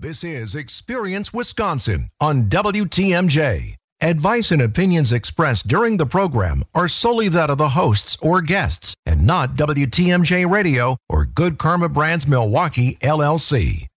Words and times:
This 0.00 0.24
is 0.24 0.54
Experience 0.54 1.30
Wisconsin 1.30 2.08
on 2.22 2.44
WTMJ. 2.44 3.74
Advice 4.00 4.50
and 4.50 4.62
opinions 4.62 5.12
expressed 5.12 5.68
during 5.68 5.98
the 5.98 6.06
program 6.06 6.64
are 6.74 6.88
solely 6.88 7.28
that 7.28 7.50
of 7.50 7.58
the 7.58 7.68
hosts 7.68 8.16
or 8.22 8.40
guests 8.40 8.94
and 9.04 9.26
not 9.26 9.56
WTMJ 9.56 10.50
Radio 10.50 10.96
or 11.10 11.26
Good 11.26 11.58
Karma 11.58 11.90
Brands 11.90 12.26
Milwaukee 12.26 12.94
LLC. 13.02 13.88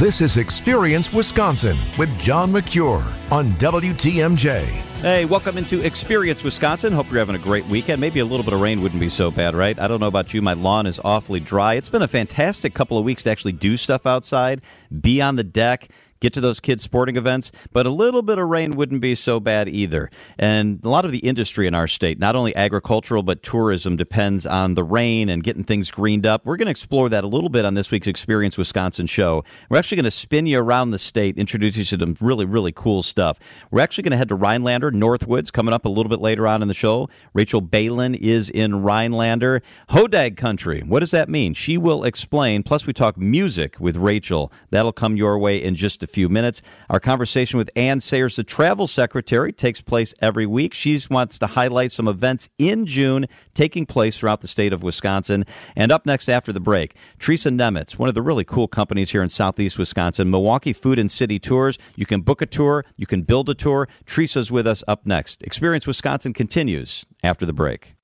This 0.00 0.22
is 0.22 0.38
Experience 0.38 1.12
Wisconsin 1.12 1.78
with 1.98 2.08
John 2.18 2.50
Mercure 2.50 3.04
on 3.30 3.50
WTMJ. 3.58 4.64
Hey, 5.02 5.26
welcome 5.26 5.58
into 5.58 5.84
Experience 5.84 6.42
Wisconsin. 6.42 6.90
Hope 6.90 7.10
you're 7.10 7.18
having 7.18 7.34
a 7.34 7.38
great 7.38 7.66
weekend. 7.66 8.00
Maybe 8.00 8.20
a 8.20 8.24
little 8.24 8.42
bit 8.42 8.54
of 8.54 8.62
rain 8.62 8.80
wouldn't 8.80 8.98
be 8.98 9.10
so 9.10 9.30
bad, 9.30 9.54
right? 9.54 9.78
I 9.78 9.88
don't 9.88 10.00
know 10.00 10.06
about 10.06 10.32
you. 10.32 10.40
My 10.40 10.54
lawn 10.54 10.86
is 10.86 10.98
awfully 11.04 11.38
dry. 11.38 11.74
It's 11.74 11.90
been 11.90 12.00
a 12.00 12.08
fantastic 12.08 12.72
couple 12.72 12.96
of 12.96 13.04
weeks 13.04 13.24
to 13.24 13.30
actually 13.30 13.52
do 13.52 13.76
stuff 13.76 14.06
outside, 14.06 14.62
be 15.02 15.20
on 15.20 15.36
the 15.36 15.44
deck 15.44 15.88
get 16.20 16.32
to 16.34 16.40
those 16.40 16.60
kids' 16.60 16.82
sporting 16.82 17.16
events, 17.16 17.50
but 17.72 17.86
a 17.86 17.90
little 17.90 18.22
bit 18.22 18.38
of 18.38 18.48
rain 18.48 18.72
wouldn't 18.72 19.00
be 19.00 19.14
so 19.14 19.40
bad 19.40 19.68
either. 19.68 20.08
And 20.38 20.80
a 20.84 20.88
lot 20.88 21.04
of 21.04 21.12
the 21.12 21.18
industry 21.18 21.66
in 21.66 21.74
our 21.74 21.88
state, 21.88 22.18
not 22.18 22.36
only 22.36 22.54
agricultural, 22.54 23.22
but 23.22 23.42
tourism, 23.42 23.96
depends 23.96 24.46
on 24.46 24.74
the 24.74 24.84
rain 24.84 25.28
and 25.28 25.42
getting 25.42 25.64
things 25.64 25.90
greened 25.90 26.26
up. 26.26 26.44
We're 26.44 26.56
going 26.56 26.66
to 26.66 26.72
explore 26.72 27.08
that 27.08 27.24
a 27.24 27.26
little 27.26 27.48
bit 27.48 27.64
on 27.64 27.74
this 27.74 27.90
week's 27.90 28.06
Experience 28.06 28.58
Wisconsin 28.58 29.06
show. 29.06 29.44
We're 29.68 29.78
actually 29.78 29.96
going 29.96 30.04
to 30.04 30.10
spin 30.10 30.46
you 30.46 30.58
around 30.58 30.90
the 30.90 30.98
state, 30.98 31.38
introduce 31.38 31.76
you 31.76 31.84
to 31.84 31.98
some 31.98 32.16
really, 32.20 32.44
really 32.44 32.72
cool 32.72 33.02
stuff. 33.02 33.38
We're 33.70 33.80
actually 33.80 34.02
going 34.02 34.12
to 34.12 34.18
head 34.18 34.28
to 34.28 34.34
Rhinelander, 34.34 34.90
Northwoods, 34.90 35.52
coming 35.52 35.72
up 35.72 35.84
a 35.84 35.88
little 35.88 36.10
bit 36.10 36.20
later 36.20 36.46
on 36.46 36.62
in 36.62 36.68
the 36.68 36.74
show. 36.74 37.08
Rachel 37.32 37.60
Balin 37.60 38.14
is 38.14 38.50
in 38.50 38.82
Rhinelander. 38.82 39.62
Hodag 39.90 40.36
country, 40.36 40.82
what 40.82 41.00
does 41.00 41.12
that 41.12 41.28
mean? 41.28 41.54
She 41.54 41.78
will 41.78 42.04
explain. 42.04 42.62
Plus, 42.62 42.86
we 42.86 42.92
talk 42.92 43.16
music 43.16 43.78
with 43.80 43.96
Rachel. 43.96 44.52
That'll 44.70 44.92
come 44.92 45.16
your 45.16 45.38
way 45.38 45.56
in 45.62 45.74
just 45.74 46.02
a 46.02 46.06
few 46.10 46.28
minutes. 46.28 46.62
Our 46.88 47.00
conversation 47.00 47.58
with 47.58 47.70
Anne 47.74 48.00
Sayers, 48.00 48.36
the 48.36 48.44
travel 48.44 48.86
secretary, 48.86 49.52
takes 49.52 49.80
place 49.80 50.14
every 50.20 50.46
week. 50.46 50.74
She 50.74 50.98
wants 51.10 51.38
to 51.38 51.46
highlight 51.46 51.92
some 51.92 52.08
events 52.08 52.50
in 52.58 52.84
June 52.84 53.26
taking 53.54 53.86
place 53.86 54.18
throughout 54.18 54.40
the 54.40 54.48
state 54.48 54.72
of 54.72 54.82
Wisconsin. 54.82 55.44
And 55.76 55.92
up 55.92 56.04
next 56.04 56.28
after 56.28 56.52
the 56.52 56.60
break, 56.60 56.96
Teresa 57.18 57.50
Nemitz, 57.50 57.98
one 57.98 58.08
of 58.08 58.14
the 58.14 58.22
really 58.22 58.44
cool 58.44 58.68
companies 58.68 59.10
here 59.12 59.22
in 59.22 59.28
southeast 59.28 59.78
Wisconsin, 59.78 60.30
Milwaukee 60.30 60.72
Food 60.72 60.98
and 60.98 61.10
City 61.10 61.38
Tours. 61.38 61.78
You 61.96 62.06
can 62.06 62.20
book 62.20 62.42
a 62.42 62.46
tour, 62.46 62.84
you 62.96 63.06
can 63.06 63.22
build 63.22 63.48
a 63.48 63.54
tour. 63.54 63.88
Teresa's 64.06 64.50
with 64.50 64.66
us 64.66 64.82
up 64.88 65.06
next. 65.06 65.42
Experience 65.42 65.86
Wisconsin 65.86 66.32
continues 66.32 67.06
after 67.22 67.46
the 67.46 67.52
break. 67.52 67.94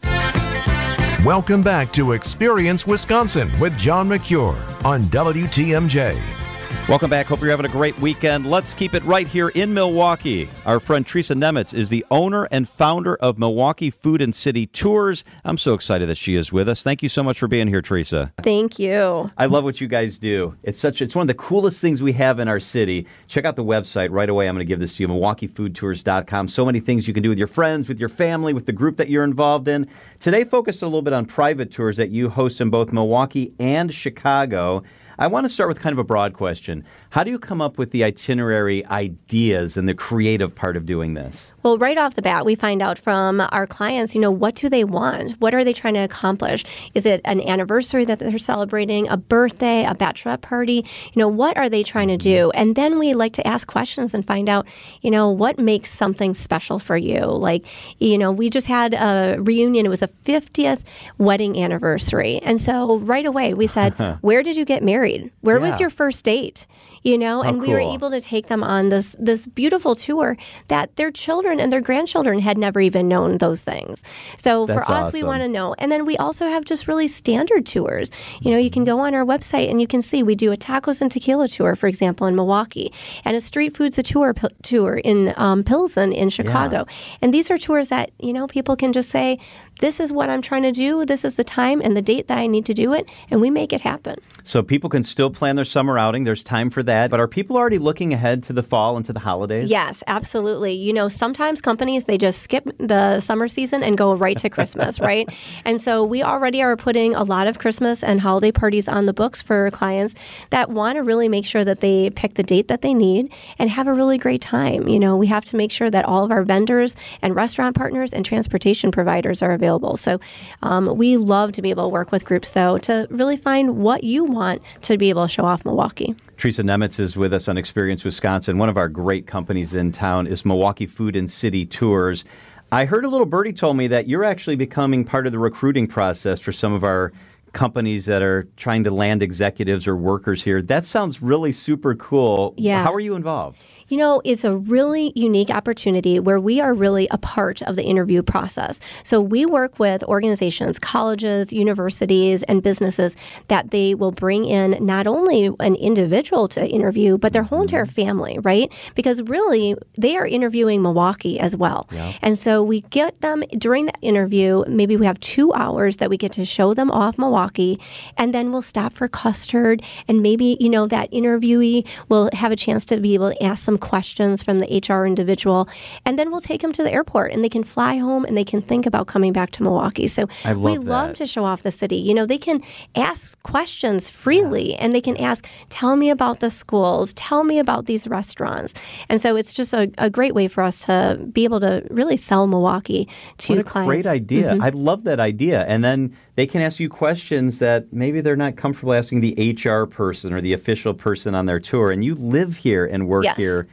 Welcome 1.25 1.63
back 1.63 1.93
to 1.95 2.13
Experience 2.13 2.87
Wisconsin 2.87 3.51
with 3.59 3.77
John 3.77 4.07
Mercure 4.07 4.57
on 4.85 5.03
WTMJ. 5.05 6.46
Welcome 6.89 7.11
back. 7.11 7.27
Hope 7.27 7.41
you're 7.41 7.51
having 7.51 7.67
a 7.67 7.69
great 7.69 7.99
weekend. 7.99 8.49
Let's 8.49 8.73
keep 8.73 8.95
it 8.95 9.03
right 9.03 9.27
here 9.27 9.49
in 9.49 9.75
Milwaukee. 9.75 10.49
Our 10.65 10.79
friend 10.79 11.05
Teresa 11.05 11.35
Nemitz 11.35 11.75
is 11.75 11.91
the 11.91 12.07
owner 12.13 12.45
and 12.53 12.69
founder 12.69 13.17
of 13.17 13.41
Milwaukee 13.41 13.91
Food 13.91 14.23
and 14.23 14.33
City 14.33 14.69
Tours. 14.69 15.25
I'm 15.45 15.59
so 15.59 15.75
excited 15.75 16.09
that 16.09 16.17
she 16.17 16.37
is 16.37 16.53
with 16.53 16.69
us. 16.69 16.85
Thank 16.85 17.03
you 17.03 17.09
so 17.09 17.25
much 17.25 17.41
for 17.41 17.49
being 17.49 17.67
here, 17.67 17.83
Teresa. 17.83 18.33
Thank 18.41 18.79
you. 18.79 19.33
I 19.37 19.47
love 19.47 19.65
what 19.65 19.81
you 19.81 19.89
guys 19.89 20.17
do. 20.21 20.55
It's 20.63 20.79
such 20.79 21.03
it's 21.03 21.17
one 21.17 21.25
of 21.25 21.27
the 21.27 21.35
coolest 21.35 21.81
things 21.81 22.03
we 22.03 22.13
have 22.13 22.39
in 22.39 22.47
our 22.47 22.61
city. 22.61 23.09
Check 23.27 23.45
out 23.45 23.57
the 23.57 23.65
website 23.65 24.13
right 24.13 24.29
away. 24.29 24.49
I'm 24.49 24.55
going 24.55 24.65
to 24.65 24.69
give 24.69 24.79
this 24.79 24.95
to 24.99 25.03
you, 25.03 25.09
milwaukeefoodtours.com. 25.09 26.47
So 26.47 26.65
many 26.65 26.79
things 26.79 27.09
you 27.09 27.15
can 27.15 27.25
do 27.25 27.31
with 27.31 27.39
your 27.39 27.49
friends, 27.49 27.89
with 27.89 27.99
your 27.99 28.09
family, 28.09 28.53
with 28.53 28.67
the 28.67 28.73
group 28.73 28.97
that 28.99 29.11
you're 29.11 29.25
involved 29.25 29.67
in. 29.67 29.89
Today 30.21 30.45
focused 30.45 30.83
a 30.83 30.87
little 30.87 31.03
bit 31.03 31.15
on 31.15 31.27
private 31.27 31.73
tours 31.73 31.97
that 31.97 32.11
you 32.11 32.29
host 32.29 32.61
in 32.61 32.71
both 32.71 32.93
Milwaukee 32.93 33.55
and 33.59 33.93
Chicago. 33.93 34.85
I 35.19 35.29
want 35.29 35.45
to 35.47 35.49
start 35.49 35.69
with 35.69 35.81
kind 35.81 35.95
of 35.95 35.99
a 35.99 36.05
broad 36.05 36.35
question. 36.35 36.85
How 37.09 37.25
do 37.25 37.31
you 37.31 37.39
come 37.39 37.63
up 37.63 37.79
with 37.79 37.91
the 37.91 38.05
itinerary 38.05 38.85
ideas 38.87 39.79
and 39.79 39.89
the 39.89 39.95
creative 39.95 40.55
part 40.55 40.77
of 40.77 40.85
doing 40.85 41.15
this? 41.15 41.55
Well, 41.63 41.79
right 41.79 41.97
off 41.97 42.17
the 42.17 42.23
bat, 42.23 42.45
we 42.45 42.55
find 42.55 42.83
out 42.83 42.99
from 42.99 43.41
our 43.51 43.67
clients, 43.67 44.15
you 44.15 44.21
know, 44.21 44.31
what 44.31 44.57
do 44.57 44.69
they 44.69 44.85
want? 44.85 45.33
What 45.41 45.55
are 45.55 45.65
they 45.65 45.73
trying 45.73 45.95
to 45.95 46.01
accomplish? 46.01 46.67
Is 46.93 47.07
it 47.07 47.23
an 47.25 47.41
anniversary 47.41 48.05
that 48.05 48.19
they're 48.19 48.37
celebrating, 48.37 49.09
a 49.09 49.17
birthday, 49.17 49.87
a 49.87 49.95
bachelorette 49.95 50.43
party? 50.43 50.85
You 51.15 51.21
know, 51.21 51.29
what 51.29 51.57
are 51.57 51.71
they 51.71 51.83
trying 51.83 52.09
to 52.09 52.19
do? 52.19 52.51
And 52.51 52.77
then 52.77 52.99
we 52.99 53.15
like 53.15 53.33
to 53.35 53.47
ask 53.47 53.67
questions 53.67 54.13
and 54.13 54.27
find 54.27 54.51
out, 54.51 54.67
you 55.01 55.11
know, 55.11 55.31
what 55.31 55.59
makes 55.59 55.91
something 55.91 56.35
special 56.35 56.79
for 56.79 56.97
you? 56.97 57.21
Like, 57.25 57.65
you 58.01 58.19
know, 58.19 58.31
we 58.31 58.51
just 58.51 58.67
had 58.67 58.93
a 58.93 59.37
reunion. 59.41 59.87
It 59.87 59.91
was 59.91 60.03
a 60.03 60.09
50th 60.27 60.83
wedding 61.17 61.63
anniversary. 61.63 62.39
And 62.43 62.61
so 62.61 62.99
right 62.99 63.25
away 63.25 63.55
we 63.55 63.67
said, 63.67 63.95
uh-huh. 63.95 64.19
where 64.21 64.43
did 64.43 64.57
you 64.57 64.67
get 64.67 64.83
married? 64.83 65.06
Where 65.41 65.59
yeah. 65.59 65.71
was 65.71 65.81
your 65.81 65.91
first 65.91 66.25
date? 66.25 66.67
you 67.07 67.17
know, 67.17 67.41
and 67.41 67.61
we 67.61 67.69
were 67.69 67.79
able 67.79 68.11
to 68.11 68.21
take 68.21 68.49
them 68.49 68.65
on 68.65 68.89
this 68.89 69.15
this 69.17 69.47
beautiful 69.47 69.95
tour 69.95 70.37
that 70.67 70.97
their 70.97 71.13
children 71.13 71.61
and 71.61 71.73
their 71.73 71.81
grandchildren 71.81 72.41
had 72.41 72.59
never 72.59 72.81
even 72.81 73.07
known 73.07 73.39
those 73.39 73.63
things. 73.63 74.03
So 74.37 74.67
That's 74.67 74.89
for 74.89 74.93
us, 74.93 75.07
awesome. 75.07 75.21
we 75.21 75.23
want 75.23 75.43
to 75.43 75.49
know, 75.49 75.77
and 75.79 75.93
then 75.93 76.05
we 76.05 76.17
also 76.17 76.49
have 76.49 76.65
just 76.65 76.89
really 76.89 77.07
standard 77.07 77.65
tours. 77.65 78.11
You 78.41 78.51
know, 78.51 78.59
you 78.59 78.73
can 78.73 78.83
go 78.83 78.99
on 78.99 79.15
our 79.15 79.25
website 79.25 79.71
and 79.71 79.81
you 79.81 79.87
can 79.87 80.03
see 80.03 80.25
we 80.25 80.35
do 80.35 80.51
a 80.51 80.57
tacos 80.57 81.01
and 81.01 81.09
tequila 81.09 81.47
tour, 81.47 81.77
for 81.77 81.87
example, 81.87 82.27
in 82.27 82.35
Milwaukee, 82.35 82.93
and 83.25 83.37
a 83.37 83.41
street 83.41 83.77
foods 83.77 84.01
tour 84.03 84.35
p- 84.35 84.49
tour 84.65 84.97
in 84.97 85.33
um, 85.37 85.63
Pilsen 85.63 86.13
in 86.13 86.29
Chicago, 86.29 86.87
yeah. 86.89 87.17
and 87.23 87.33
these 87.33 87.53
are 87.53 87.57
tours 87.57 87.89
that 87.89 88.11
you 88.19 88.33
know 88.33 88.49
people 88.49 88.75
can 88.75 88.93
just 88.93 89.11
say 89.11 89.39
this 89.81 90.01
is 90.01 90.13
what 90.13 90.31
I'm 90.31 90.41
trying 90.41 90.63
to 90.63 90.73
do. 90.73 91.05
This 91.05 91.25
is 91.25 91.37
the 91.37 91.45
time 91.45 91.81
and 91.83 91.97
the 91.97 92.03
date 92.03 92.29
that 92.29 92.39
I 92.39 92.47
need 92.47 92.65
to 92.67 92.75
do 92.75 92.93
it, 92.95 93.09
and 93.31 93.41
we 93.41 93.51
make 93.51 93.73
it 93.73 93.83
happen. 93.83 94.17
So 94.43 94.63
people 94.63 94.89
can 94.89 95.03
still 95.03 95.31
plan 95.31 95.57
their 95.57 95.65
summer 95.65 95.99
outing. 95.99 96.25
There's 96.25 96.45
time 96.45 96.71
for 96.71 96.83
that. 96.85 97.11
But 97.11 97.21
are 97.21 97.29
people 97.29 97.57
already 97.57 97.79
looking 97.79 98.13
ahead 98.15 98.43
to 98.45 98.53
the 98.53 98.63
fall 98.63 98.97
and 98.97 99.05
to 99.07 99.13
the 99.13 99.21
holidays? 99.21 99.71
Yes, 99.71 100.03
absolutely. 100.07 100.73
You 100.73 100.93
know, 100.93 101.09
sometimes 101.09 101.61
companies 101.61 102.05
they 102.05 102.17
just 102.17 102.43
skip 102.43 102.65
the 102.79 103.21
summer 103.21 103.49
season 103.49 103.83
and 103.83 103.99
go 103.99 104.15
right 104.15 104.39
to 104.39 104.49
Christmas, 104.49 104.99
right? 105.11 105.29
And 105.65 105.81
so 105.81 106.05
we 106.05 106.23
already 106.23 106.63
are 106.63 106.77
putting 106.77 107.15
a 107.15 107.23
lot 107.23 107.47
of 107.47 107.59
Christmas 107.59 108.03
and 108.03 108.21
holiday 108.21 108.53
parties 108.53 108.89
on 108.89 109.07
the 109.07 109.13
books 109.13 109.43
for 109.43 109.71
clients 109.73 110.15
that 110.51 110.71
want 110.71 110.97
to 110.97 111.03
really 111.03 111.29
make 111.29 111.45
sure 111.45 111.65
that 111.65 111.81
they 111.81 112.11
pick 112.11 112.35
the 112.35 112.43
date 112.43 112.69
that 112.69 112.83
they 112.83 112.95
need 112.95 113.33
and 113.59 113.69
have 113.69 113.87
a 113.87 113.93
really 113.93 114.17
great 114.17 114.41
time. 114.41 114.89
You 114.89 114.99
know, 114.99 115.17
we 115.17 115.27
have 115.27 115.45
to 115.47 115.57
make 115.57 115.73
sure 115.73 115.91
that 115.91 116.05
all 116.05 116.25
of 116.25 116.31
our 116.31 116.43
vendors 116.43 116.97
and 117.21 117.35
restaurant 117.35 117.77
partners 117.77 118.13
and 118.13 118.25
transportation 118.25 118.91
providers 118.91 119.43
are 119.43 119.53
available 119.53 119.66
available. 119.67 119.97
So 119.97 120.21
um, 120.63 120.97
we 120.97 121.17
love 121.17 121.53
to 121.53 121.63
be 121.63 121.71
able 121.71 121.85
to 121.85 121.89
work 121.89 122.13
with 122.13 122.25
groups, 122.25 122.53
though, 122.53 122.79
to 122.79 123.07
really 123.11 123.37
find 123.37 123.79
what 123.79 124.05
you 124.05 124.25
want 124.25 124.63
to 124.83 124.97
be 124.97 125.11
able 125.11 125.27
to 125.27 125.29
show 125.29 125.45
off 125.45 125.65
Milwaukee. 125.65 126.15
Teresa 126.37 126.63
Nemitz 126.63 127.01
is 127.01 127.17
with 127.17 127.33
us 127.33 127.49
on 127.49 127.59
Experience 127.59 128.05
Wisconsin. 128.05 128.59
One 128.59 128.69
of 128.69 128.77
our 128.77 128.89
great 128.89 129.27
companies 129.27 129.75
in 129.75 129.93
town 129.93 130.27
is 130.27 130.45
Milwaukee 130.45 130.87
Food 130.87 131.17
and 131.17 131.31
City 131.31 131.67
Tours. 131.67 132.25
I 132.71 132.85
heard 132.85 133.05
a 133.05 133.09
little 133.09 133.27
birdie 133.27 133.53
told 133.53 133.77
me 133.77 133.89
that 133.89 134.09
you're 134.09 134.25
actually 134.25 134.57
becoming 134.57 135.05
part 135.05 135.27
of 135.27 135.33
the 135.33 135.39
recruiting 135.39 135.87
process 135.87 136.41
for 136.41 136.53
some 136.53 136.73
of 136.73 136.85
our 136.85 137.13
companies 137.53 138.05
that 138.07 138.23
are 138.23 138.47
trying 138.57 138.85
to 138.85 138.91
land 138.91 139.23
executives 139.23 139.89
or 139.89 139.97
workers 139.97 140.45
here. 140.45 140.61
That 140.61 140.85
sounds 140.85 141.23
really 141.23 141.53
super 141.53 141.95
cool. 141.95 142.55
Yeah. 142.57 142.85
How 142.85 142.93
are 142.93 143.01
you 143.01 143.15
involved? 143.15 143.65
You 143.89 143.97
know, 143.97 144.21
it's 144.25 144.45
a 144.45 144.57
really 144.57 145.13
unique 145.15 145.51
opportunity 145.51 146.19
where 146.19 146.41
we 146.41 146.61
are 146.61 146.75
really 146.75 147.07
a 147.11 147.19
part 147.19 147.63
of 147.63 147.77
the 147.77 147.85
interview 147.85 148.23
process. 148.23 148.81
So 149.03 149.21
we 149.21 149.47
work 149.47 149.79
with 149.79 150.03
organizations, 150.05 150.79
colleges, 150.79 151.53
universities, 151.53 152.43
and 152.45 152.63
businesses 152.63 153.17
that 153.49 153.71
they 153.71 153.95
will 153.95 154.13
bring 154.13 154.45
in 154.45 154.85
not 154.85 155.07
only 155.07 155.51
an 155.61 155.75
individual 155.77 156.49
to 156.49 156.67
interview, 156.67 157.19
but 157.19 157.33
their 157.33 157.43
whole 157.43 157.63
entire 157.63 157.85
mm-hmm. 157.85 157.93
family, 157.93 158.39
right? 158.41 158.73
Because 158.95 159.23
really, 159.23 159.77
they 159.97 160.17
are 160.17 160.27
interviewing 160.27 160.83
Milwaukee 160.83 161.39
as 161.39 161.57
well. 161.57 161.89
Yeah. 161.93 162.15
And 162.23 162.39
so 162.39 162.63
we 162.63 162.81
get 162.83 163.21
them 163.21 163.43
during 163.57 163.87
that 163.87 163.99
interview, 164.03 164.65
maybe 164.69 164.97
we 164.97 165.07
have 165.07 165.21
two 165.21 165.53
hours 165.55 165.99
that 165.99 166.11
we 166.11 166.17
get 166.17 166.33
to 166.33 166.45
show 166.45 166.75
them 166.75 166.91
off 166.91 167.19
Milwaukee, 167.19 167.79
and 168.17 168.35
then 168.35 168.53
we'll 168.53 168.63
stop 168.63 168.95
for 168.95 169.09
custard, 169.09 169.83
and 170.09 170.23
maybe, 170.23 170.57
you 170.61 170.69
know, 170.69 170.87
that 170.87 171.11
interviewee 171.13 171.87
will 172.09 172.31
have 172.33 172.53
a 172.53 172.57
chance 172.57 172.85
to 172.87 172.97
be 172.99 173.15
able 173.15 173.31
to 173.31 173.43
ask 173.43 173.63
some 173.65 173.76
some 173.77 173.89
questions 173.89 174.43
from 174.43 174.61
the 174.61 174.83
HR 174.89 175.07
individual, 175.07 175.69
and 176.05 176.19
then 176.19 176.31
we'll 176.31 176.41
take 176.41 176.63
them 176.63 176.73
to 176.73 176.83
the 176.83 176.93
airport 176.93 177.33
and 177.33 177.43
they 177.45 177.49
can 177.49 177.65
fly 177.65 177.97
home 177.97 178.25
and 178.25 178.37
they 178.37 178.45
can 178.45 178.63
think 178.63 178.87
about 178.87 179.07
coming 179.07 179.33
back 179.33 179.51
to 179.53 179.63
Milwaukee. 179.63 180.09
So 180.09 180.29
love 180.45 180.63
we 180.63 180.77
that. 180.77 180.85
love 180.85 181.15
to 181.17 181.27
show 181.27 181.45
off 181.45 181.63
the 181.63 181.71
city. 181.71 181.97
You 181.97 182.15
know, 182.15 182.27
they 182.27 182.39
can 182.39 182.63
ask 182.95 183.35
questions 183.43 184.11
freely 184.11 184.71
yeah. 184.71 184.79
and 184.81 184.93
they 184.93 185.01
can 185.01 185.17
ask, 185.19 185.47
tell 185.69 185.97
me 185.97 186.11
about 186.11 186.41
the 186.41 186.51
schools, 186.51 187.13
tell 187.15 187.45
me 187.45 187.59
about 187.59 187.87
these 187.87 188.09
restaurants. 188.09 188.75
And 189.09 189.21
so 189.21 189.37
it's 189.37 189.53
just 189.53 189.75
a, 189.75 189.91
a 189.99 190.11
great 190.11 190.35
way 190.35 190.49
for 190.49 190.63
us 190.63 190.85
to 190.87 191.19
be 191.33 191.45
able 191.45 191.61
to 191.61 191.83
really 191.91 192.17
sell 192.17 192.47
Milwaukee 192.47 193.09
to 193.39 193.55
what 193.55 193.61
a 193.61 193.65
clients. 193.65 193.89
Great 193.89 194.07
idea. 194.07 194.53
Mm-hmm. 194.53 194.63
I 194.63 194.71
love 194.71 195.05
that 195.05 195.21
idea. 195.21 195.65
And 195.65 195.85
then 195.85 196.17
they 196.37 196.47
can 196.47 196.63
ask 196.63 196.79
you 196.79 196.89
questions 196.89 197.59
that 197.59 197.93
maybe 197.93 198.21
they're 198.21 198.37
not 198.37 198.57
comfortable 198.57 198.95
asking 198.95 199.21
the 199.21 199.57
HR 199.65 199.85
person 199.85 200.33
or 200.33 200.41
the 200.41 200.53
official 200.53 200.95
person 200.95 201.35
on 201.35 201.47
their 201.47 201.61
tour. 201.61 201.91
And 201.91 202.05
you 202.05 202.15
live 202.15 202.59
here 202.59 202.87
and 202.87 203.09
work 203.09 203.25
yes. 203.25 203.37
here 203.37 203.67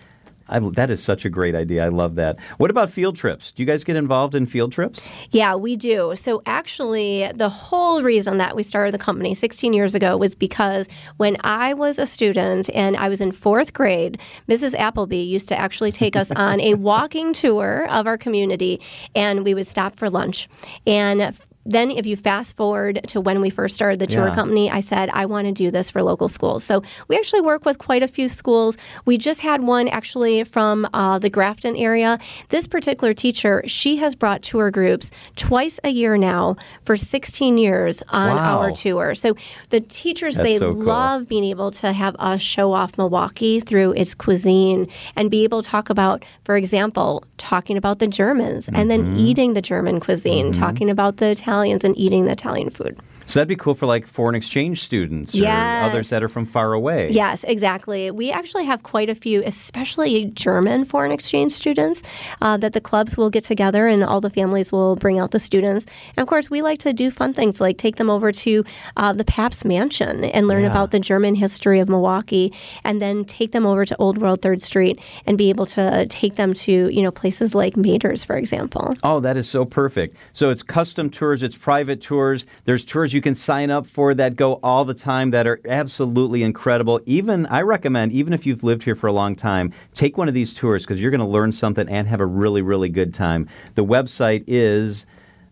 I, 0.49 0.59
that 0.59 0.89
is 0.89 1.01
such 1.01 1.25
a 1.25 1.29
great 1.29 1.55
idea. 1.55 1.85
I 1.85 1.87
love 1.87 2.15
that. 2.15 2.39
What 2.57 2.69
about 2.69 2.89
field 2.89 3.15
trips? 3.15 3.51
Do 3.51 3.63
you 3.63 3.67
guys 3.67 3.83
get 3.83 3.95
involved 3.95 4.35
in 4.35 4.45
field 4.45 4.71
trips? 4.71 5.09
Yeah, 5.31 5.55
we 5.55 5.75
do. 5.75 6.13
So, 6.15 6.41
actually, 6.45 7.31
the 7.33 7.49
whole 7.49 8.03
reason 8.03 8.37
that 8.37 8.55
we 8.55 8.63
started 8.63 8.93
the 8.93 8.99
company 8.99 9.33
16 9.33 9.73
years 9.73 9.95
ago 9.95 10.17
was 10.17 10.35
because 10.35 10.87
when 11.17 11.37
I 11.41 11.73
was 11.73 11.97
a 11.97 12.05
student 12.05 12.69
and 12.73 12.97
I 12.97 13.09
was 13.09 13.21
in 13.21 13.31
fourth 13.31 13.73
grade, 13.73 14.19
Mrs. 14.49 14.73
Appleby 14.75 15.17
used 15.17 15.47
to 15.47 15.57
actually 15.57 15.91
take 15.91 16.15
us 16.15 16.29
on 16.31 16.59
a 16.59 16.73
walking 16.75 17.33
tour 17.33 17.87
of 17.89 18.05
our 18.05 18.17
community, 18.17 18.81
and 19.15 19.43
we 19.43 19.53
would 19.53 19.67
stop 19.67 19.95
for 19.95 20.09
lunch. 20.09 20.49
And 20.85 21.35
then 21.65 21.91
if 21.91 22.05
you 22.05 22.15
fast 22.15 22.57
forward 22.57 22.99
to 23.07 23.21
when 23.21 23.39
we 23.41 23.49
first 23.49 23.75
started 23.75 23.99
the 23.99 24.07
tour 24.07 24.27
Yeah. 24.27 24.35
company, 24.35 24.69
I 24.69 24.81
said, 24.81 25.09
I 25.13 25.25
want 25.25 25.47
to 25.47 25.53
do 25.53 25.71
this 25.71 25.89
for 25.89 26.03
local 26.03 26.27
schools. 26.27 26.63
So 26.63 26.83
we 27.07 27.15
actually 27.15 27.41
work 27.41 27.65
with 27.65 27.77
quite 27.77 28.03
a 28.03 28.07
few 28.07 28.27
schools. 28.27 28.77
We 29.05 29.17
just 29.17 29.39
had 29.41 29.63
one 29.63 29.87
actually 29.87 30.43
from 30.43 30.87
uh, 30.93 31.19
the 31.19 31.29
Grafton 31.29 31.75
area. 31.77 32.19
This 32.49 32.67
particular 32.67 33.13
teacher, 33.13 33.63
she 33.65 33.95
has 33.97 34.13
brought 34.15 34.41
tour 34.41 34.71
groups 34.71 35.09
twice 35.37 35.79
a 35.83 35.89
year 35.89 36.17
now 36.17 36.57
for 36.85 36.95
16 36.97 37.57
years 37.57 38.03
on 38.09 38.35
Wow. 38.35 38.59
our 38.59 38.71
tour. 38.71 39.15
So 39.15 39.35
the 39.69 39.79
teachers, 39.79 40.35
That's 40.35 40.43
they 40.49 40.57
so 40.57 40.73
cool. 40.73 40.83
love 40.83 41.27
being 41.27 41.45
able 41.45 41.71
to 41.71 41.93
have 41.93 42.15
us 42.19 42.41
show 42.41 42.73
off 42.73 42.97
Milwaukee 42.97 43.59
through 43.59 43.91
its 43.93 44.13
cuisine 44.13 44.87
and 45.15 45.31
be 45.31 45.43
able 45.43 45.61
to 45.63 45.69
talk 45.69 45.89
about, 45.89 46.25
for 46.43 46.57
example, 46.57 47.23
talking 47.37 47.77
about 47.77 47.99
the 47.99 48.07
Germans 48.07 48.67
and 48.73 48.89
then 48.91 49.03
Mm-hmm. 49.03 49.17
eating 49.19 49.53
the 49.53 49.61
German 49.61 49.99
cuisine, 49.99 50.51
talking 50.53 50.89
about 50.89 51.17
the 51.17 51.35
Italians 51.53 51.83
and 51.83 51.95
eating 51.95 52.25
the 52.25 52.31
Italian 52.31 52.71
food. 52.71 52.99
So 53.25 53.39
that'd 53.39 53.47
be 53.47 53.55
cool 53.55 53.73
for 53.75 53.85
like 53.85 54.05
foreign 54.07 54.35
exchange 54.35 54.83
students 54.83 55.33
or 55.35 55.39
Yes. 55.39 55.83
others 55.89 56.09
that 56.09 56.23
are 56.23 56.27
from 56.29 56.45
far 56.45 56.73
away. 56.73 57.09
Yes, 57.11 57.43
exactly. 57.45 58.11
We 58.11 58.31
actually 58.31 58.65
have 58.65 58.83
quite 58.83 59.09
a 59.09 59.15
few, 59.15 59.43
especially 59.45 60.25
German 60.25 60.85
foreign 60.85 61.11
exchange 61.11 61.51
students, 61.53 62.03
uh, 62.41 62.57
that 62.57 62.73
the 62.73 62.81
clubs 62.81 63.17
will 63.17 63.29
get 63.29 63.43
together 63.43 63.87
and 63.87 64.03
all 64.03 64.21
the 64.21 64.29
families 64.29 64.71
will 64.71 64.95
bring 64.95 65.19
out 65.19 65.31
the 65.31 65.39
students. 65.39 65.85
And 66.15 66.21
of 66.23 66.27
course, 66.27 66.49
we 66.49 66.61
like 66.61 66.79
to 66.79 66.93
do 66.93 67.09
fun 67.11 67.33
things 67.33 67.59
like 67.61 67.77
take 67.77 67.95
them 67.95 68.09
over 68.09 68.31
to 68.31 68.63
uh, 68.97 69.13
the 69.13 69.23
Pabst 69.25 69.65
Mansion 69.65 70.25
and 70.25 70.47
learn 70.47 70.63
Yeah. 70.63 70.69
about 70.71 70.91
the 70.91 70.99
German 70.99 71.35
history 71.35 71.79
of 71.79 71.89
Milwaukee, 71.89 72.53
and 72.83 72.99
then 73.01 73.25
take 73.25 73.51
them 73.51 73.65
over 73.65 73.85
to 73.85 73.95
Old 73.97 74.17
World 74.17 74.41
Third 74.41 74.61
Street 74.61 74.99
and 75.25 75.37
be 75.37 75.49
able 75.49 75.65
to 75.67 76.05
take 76.07 76.35
them 76.35 76.53
to 76.53 76.89
you 76.89 77.01
know 77.01 77.11
places 77.11 77.55
like 77.55 77.75
Mader's, 77.77 78.23
for 78.23 78.35
example. 78.35 78.93
Oh, 79.03 79.19
that 79.21 79.37
is 79.37 79.49
so 79.49 79.65
perfect. 79.65 80.15
So 80.33 80.49
it's 80.49 80.63
custom 80.63 81.09
tours, 81.09 81.41
it's 81.43 81.55
private 81.55 82.01
tours. 82.01 82.45
There's 82.65 82.83
tours 82.85 83.12
you 83.13 83.21
can 83.21 83.35
sign 83.35 83.69
up 83.69 83.87
for 83.87 84.13
that 84.13 84.35
go 84.35 84.59
all 84.63 84.85
the 84.85 84.93
time 84.93 85.31
that 85.31 85.47
are 85.47 85.61
absolutely 85.67 86.43
incredible. 86.43 86.99
Even 87.05 87.45
I 87.47 87.61
recommend, 87.61 88.11
even 88.11 88.33
if 88.33 88.45
you've 88.45 88.63
lived 88.63 88.83
here 88.83 88.95
for 88.95 89.07
a 89.07 89.13
long 89.13 89.35
time, 89.35 89.73
take 89.93 90.17
one 90.17 90.27
of 90.27 90.33
these 90.33 90.53
tours 90.53 90.83
because 90.83 91.01
you're 91.01 91.11
going 91.11 91.19
to 91.19 91.25
learn 91.25 91.51
something 91.51 91.87
and 91.89 92.07
have 92.07 92.19
a 92.19 92.25
really, 92.25 92.61
really 92.61 92.89
good 92.89 93.13
time. 93.13 93.47
The 93.75 93.85
website 93.85 94.43
is 94.47 95.05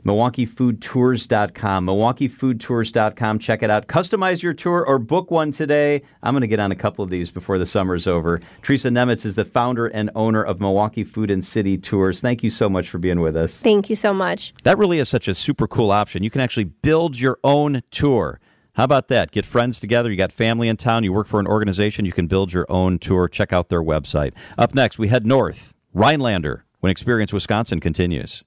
MilwaukeeFoodTours.com. 0.05 1.85
MilwaukeeFoodTours.com. 1.85 3.39
Check 3.39 3.63
it 3.63 3.69
out. 3.69 3.87
Customize 3.87 4.41
your 4.41 4.53
tour 4.53 4.85
or 4.85 4.99
book 4.99 5.31
one 5.31 5.51
today. 5.51 6.01
I'm 6.23 6.33
going 6.33 6.41
to 6.41 6.47
get 6.47 6.59
on 6.59 6.71
a 6.71 6.75
couple 6.75 7.03
of 7.03 7.09
these 7.09 7.31
before 7.31 7.57
the 7.57 7.65
summer's 7.65 8.07
over. 8.07 8.39
Teresa 8.61 8.89
Nemitz 8.89 9.25
is 9.25 9.35
the 9.35 9.45
founder 9.45 9.87
and 9.87 10.09
owner 10.15 10.43
of 10.43 10.59
Milwaukee 10.59 11.03
Food 11.03 11.31
and 11.31 11.43
City 11.43 11.77
Tours. 11.77 12.21
Thank 12.21 12.43
you 12.43 12.49
so 12.49 12.69
much 12.69 12.89
for 12.89 12.97
being 12.97 13.19
with 13.19 13.35
us. 13.35 13.61
Thank 13.61 13.89
you 13.89 13.95
so 13.95 14.13
much. 14.13 14.53
That 14.63 14.77
really 14.77 14.99
is 14.99 15.09
such 15.09 15.27
a 15.27 15.33
super 15.33 15.67
cool 15.67 15.91
option. 15.91 16.23
You 16.23 16.29
can 16.29 16.41
actually 16.41 16.65
build 16.65 17.19
your 17.19 17.37
own 17.43 17.81
tour. 17.91 18.39
How 18.73 18.85
about 18.85 19.09
that? 19.09 19.31
Get 19.31 19.45
friends 19.45 19.79
together. 19.79 20.09
You 20.09 20.15
got 20.15 20.31
family 20.31 20.69
in 20.69 20.77
town. 20.77 21.03
You 21.03 21.11
work 21.11 21.27
for 21.27 21.39
an 21.39 21.47
organization. 21.47 22.05
You 22.05 22.13
can 22.13 22.27
build 22.27 22.53
your 22.53 22.65
own 22.69 22.99
tour. 22.99 23.27
Check 23.27 23.51
out 23.51 23.69
their 23.69 23.83
website. 23.83 24.33
Up 24.57 24.73
next, 24.73 24.97
we 24.97 25.09
head 25.09 25.25
north. 25.27 25.75
Rhinelander, 25.93 26.63
when 26.79 26.89
Experience 26.89 27.33
Wisconsin 27.33 27.81
continues. 27.81 28.43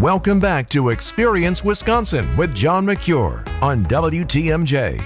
Welcome 0.00 0.40
back 0.40 0.66
to 0.70 0.88
Experience 0.88 1.62
Wisconsin 1.62 2.34
with 2.34 2.54
John 2.54 2.86
Mercure 2.86 3.44
on 3.60 3.84
WTMJ. 3.84 4.98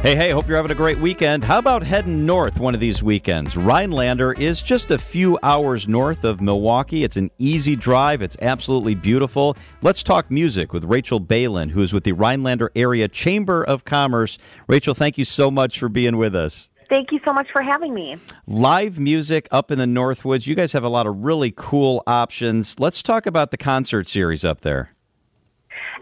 Hey, 0.00 0.16
hey, 0.16 0.30
hope 0.30 0.48
you're 0.48 0.56
having 0.56 0.72
a 0.72 0.74
great 0.74 0.96
weekend. 0.96 1.44
How 1.44 1.58
about 1.58 1.82
heading 1.82 2.24
north 2.24 2.58
one 2.58 2.72
of 2.72 2.80
these 2.80 3.02
weekends? 3.02 3.54
Rhinelander 3.54 4.32
is 4.32 4.62
just 4.62 4.92
a 4.92 4.96
few 4.96 5.38
hours 5.42 5.88
north 5.88 6.24
of 6.24 6.40
Milwaukee. 6.40 7.04
It's 7.04 7.18
an 7.18 7.28
easy 7.36 7.76
drive, 7.76 8.22
it's 8.22 8.38
absolutely 8.40 8.94
beautiful. 8.94 9.58
Let's 9.82 10.02
talk 10.02 10.30
music 10.30 10.72
with 10.72 10.84
Rachel 10.84 11.20
Balin, 11.20 11.68
who 11.68 11.82
is 11.82 11.92
with 11.92 12.04
the 12.04 12.12
Rhinelander 12.12 12.72
Area 12.74 13.08
Chamber 13.08 13.62
of 13.62 13.84
Commerce. 13.84 14.38
Rachel, 14.66 14.94
thank 14.94 15.18
you 15.18 15.24
so 15.26 15.50
much 15.50 15.78
for 15.78 15.90
being 15.90 16.16
with 16.16 16.34
us. 16.34 16.70
Thank 16.90 17.12
you 17.12 17.20
so 17.24 17.32
much 17.32 17.46
for 17.52 17.62
having 17.62 17.94
me. 17.94 18.16
Live 18.48 18.98
music 18.98 19.46
up 19.52 19.70
in 19.70 19.78
the 19.78 19.84
Northwoods. 19.84 20.48
You 20.48 20.56
guys 20.56 20.72
have 20.72 20.82
a 20.82 20.88
lot 20.88 21.06
of 21.06 21.18
really 21.18 21.52
cool 21.56 22.02
options. 22.04 22.78
Let's 22.80 23.00
talk 23.00 23.26
about 23.26 23.52
the 23.52 23.56
concert 23.56 24.08
series 24.08 24.44
up 24.44 24.60
there. 24.60 24.96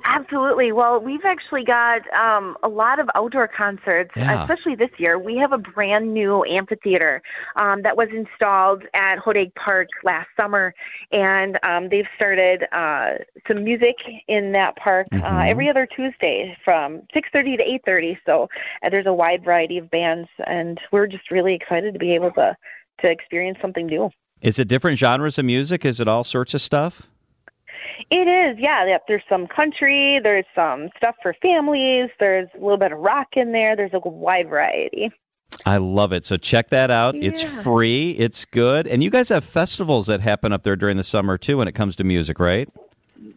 Absolutely. 0.04 0.72
Well, 0.72 1.00
we've 1.00 1.24
actually 1.24 1.64
got 1.64 2.02
um, 2.16 2.56
a 2.62 2.68
lot 2.68 2.98
of 2.98 3.08
outdoor 3.14 3.48
concerts, 3.48 4.10
Yeah. 4.16 4.42
especially 4.42 4.74
this 4.74 4.90
year. 4.98 5.18
We 5.18 5.36
have 5.36 5.52
a 5.52 5.58
brand 5.58 6.12
new 6.12 6.44
amphitheater 6.44 7.22
um, 7.56 7.82
that 7.82 7.96
was 7.96 8.08
installed 8.12 8.84
at 8.94 9.18
Hodag 9.18 9.52
Park 9.54 9.88
last 10.04 10.28
summer, 10.40 10.74
and 11.12 11.58
um, 11.62 11.88
they've 11.88 12.06
started 12.16 12.64
uh, 12.72 13.14
some 13.50 13.64
music 13.64 13.96
in 14.28 14.52
that 14.52 14.76
park 14.76 15.06
uh, 15.12 15.44
every 15.46 15.68
other 15.68 15.86
Tuesday 15.86 16.56
from 16.64 17.02
6:30 17.14 17.58
to 17.58 17.64
8:30. 17.88 18.18
So 18.26 18.48
uh, 18.84 18.90
there's 18.90 19.06
a 19.06 19.12
wide 19.12 19.44
variety 19.44 19.78
of 19.78 19.90
bands, 19.90 20.28
and 20.46 20.78
we're 20.92 21.06
just 21.06 21.30
really 21.30 21.54
excited 21.54 21.92
to 21.92 21.98
be 21.98 22.12
able 22.12 22.30
to 22.32 22.56
to 23.04 23.10
experience 23.10 23.58
something 23.60 23.86
new. 23.86 24.10
Is 24.40 24.58
it 24.58 24.68
different 24.68 24.98
genres 24.98 25.38
of 25.38 25.44
music? 25.44 25.84
Is 25.84 26.00
it 26.00 26.08
all 26.08 26.24
sorts 26.24 26.54
of 26.54 26.60
stuff? 26.60 27.08
It 28.10 28.26
is, 28.26 28.58
yeah. 28.58 28.86
Yep. 28.86 29.04
There's 29.06 29.22
some 29.28 29.46
country. 29.46 30.18
There's 30.22 30.46
some 30.54 30.88
stuff 30.96 31.16
for 31.22 31.34
families. 31.42 32.10
There's 32.18 32.48
a 32.54 32.58
little 32.58 32.78
bit 32.78 32.92
of 32.92 32.98
rock 32.98 33.28
in 33.36 33.52
there. 33.52 33.76
There's 33.76 33.92
a 33.92 34.00
wide 34.00 34.48
variety. 34.48 35.10
I 35.66 35.78
love 35.78 36.12
it. 36.12 36.24
So 36.24 36.36
check 36.36 36.70
that 36.70 36.90
out. 36.90 37.14
It's 37.16 37.42
free. 37.42 38.12
It's 38.12 38.44
good. 38.44 38.86
And 38.86 39.02
you 39.02 39.10
guys 39.10 39.28
have 39.28 39.44
festivals 39.44 40.06
that 40.06 40.20
happen 40.20 40.52
up 40.52 40.62
there 40.62 40.76
during 40.76 40.96
the 40.96 41.04
summer 41.04 41.36
too 41.36 41.58
when 41.58 41.68
it 41.68 41.72
comes 41.72 41.96
to 41.96 42.04
music, 42.04 42.38
right? 42.38 42.68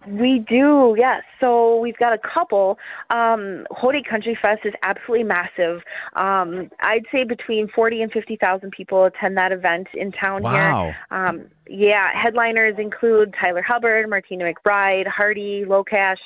We 0.08 0.46
do, 0.48 0.96
yes. 0.98 1.24
So 1.42 1.80
we've 1.80 1.98
got 1.98 2.14
a 2.14 2.20
couple. 2.20 2.78
Um, 3.10 3.66
Hodag 3.72 4.06
Country 4.08 4.38
Fest 4.40 4.62
is 4.64 4.74
absolutely 4.84 5.24
massive. 5.24 5.82
Um, 6.16 6.70
I'd 6.82 7.06
say 7.12 7.24
between 7.24 7.68
forty 7.68 8.02
and 8.04 8.12
fifty 8.12 8.36
thousand 8.36 8.72
people 8.72 9.06
attend 9.06 9.38
that 9.38 9.52
event 9.52 9.88
in 9.96 10.12
town 10.12 10.44
Wow. 10.44 10.52
here. 10.84 10.98
Um, 11.10 11.46
yeah, 11.68 12.10
headliners 12.14 12.76
include 12.78 13.34
Tyler 13.42 13.64
Hubbard, 13.68 14.08
Martina 14.10 14.46
McBride, 14.46 15.08
Hardy, 15.08 15.64
Locash. 15.66 16.18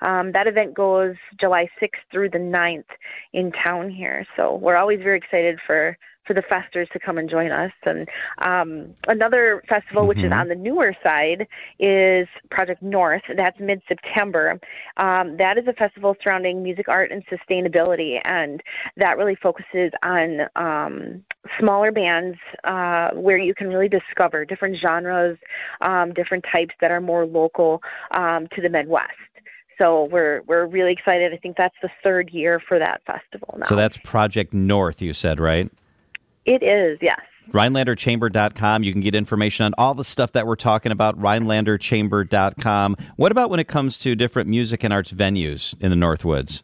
Um, 0.00 0.32
that 0.32 0.46
event 0.46 0.74
goes 0.74 1.14
July 1.40 1.68
6th 1.80 1.90
through 2.10 2.30
the 2.30 2.38
9th 2.38 2.84
in 3.32 3.52
town 3.52 3.90
here. 3.90 4.24
So 4.36 4.56
we're 4.56 4.76
always 4.76 5.00
very 5.00 5.18
excited 5.18 5.58
for 5.66 5.96
for 6.26 6.34
the 6.34 6.42
festers 6.48 6.88
to 6.92 6.98
come 6.98 7.18
and 7.18 7.28
join 7.28 7.50
us. 7.50 7.72
And 7.84 8.08
um, 8.38 8.94
another 9.08 9.62
festival, 9.68 10.06
which 10.06 10.18
is 10.18 10.32
on 10.32 10.48
the 10.48 10.54
newer 10.54 10.94
side, 11.02 11.46
is 11.78 12.28
Project 12.50 12.82
North. 12.82 13.22
That's 13.36 13.58
mid 13.58 13.82
September. 13.88 14.60
Um, 14.96 15.36
that 15.38 15.58
is 15.58 15.66
a 15.66 15.72
festival 15.72 16.16
surrounding 16.22 16.62
music, 16.62 16.88
art, 16.88 17.10
and 17.10 17.24
sustainability, 17.26 18.20
and 18.24 18.62
that 18.96 19.18
really 19.18 19.36
focuses 19.36 19.90
on 20.04 20.42
um, 20.56 21.24
smaller 21.58 21.90
bands 21.90 22.38
uh, 22.64 23.10
where 23.10 23.38
you 23.38 23.54
can 23.54 23.68
really 23.68 23.88
discover 23.88 24.44
different 24.44 24.76
genres, 24.84 25.38
um, 25.80 26.12
different 26.14 26.44
types 26.54 26.74
that 26.80 26.90
are 26.90 27.00
more 27.00 27.26
local 27.26 27.82
um, 28.12 28.46
to 28.54 28.60
the 28.60 28.68
Midwest. 28.68 29.10
So 29.80 30.04
we're 30.04 30.42
we're 30.46 30.66
really 30.66 30.92
excited. 30.92 31.32
I 31.32 31.38
think 31.38 31.56
that's 31.56 31.74
the 31.82 31.88
third 32.04 32.30
year 32.30 32.60
for 32.68 32.78
that 32.78 33.02
festival 33.06 33.54
now. 33.56 33.64
So 33.64 33.74
that's 33.74 33.98
Project 33.98 34.52
North, 34.52 35.02
you 35.02 35.12
said, 35.12 35.40
right? 35.40 35.70
It 36.44 36.62
is, 36.62 36.98
yes. 37.00 37.20
RhinelanderChamber.com. 37.50 38.82
You 38.82 38.92
can 38.92 39.00
get 39.00 39.14
information 39.14 39.66
on 39.66 39.74
all 39.76 39.94
the 39.94 40.04
stuff 40.04 40.32
that 40.32 40.46
we're 40.46 40.56
talking 40.56 40.92
about. 40.92 41.18
RhinelanderChamber.com. 41.20 42.96
What 43.16 43.32
about 43.32 43.50
when 43.50 43.60
it 43.60 43.68
comes 43.68 43.98
to 43.98 44.14
different 44.14 44.48
music 44.48 44.84
and 44.84 44.92
arts 44.92 45.12
venues 45.12 45.74
in 45.80 45.90
the 45.90 45.96
Northwoods? 45.96 46.62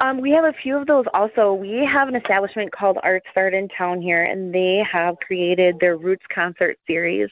Um, 0.00 0.20
we 0.20 0.30
have 0.30 0.44
a 0.44 0.52
few 0.62 0.76
of 0.76 0.86
those 0.86 1.04
also. 1.12 1.52
We 1.52 1.88
have 1.90 2.08
an 2.08 2.16
establishment 2.16 2.72
called 2.72 2.98
Art 3.02 3.22
Start 3.30 3.54
in 3.54 3.68
town 3.68 4.00
here, 4.00 4.22
and 4.22 4.54
they 4.54 4.82
have 4.90 5.16
created 5.18 5.76
their 5.80 5.96
Roots 5.96 6.24
concert 6.32 6.78
series 6.86 7.28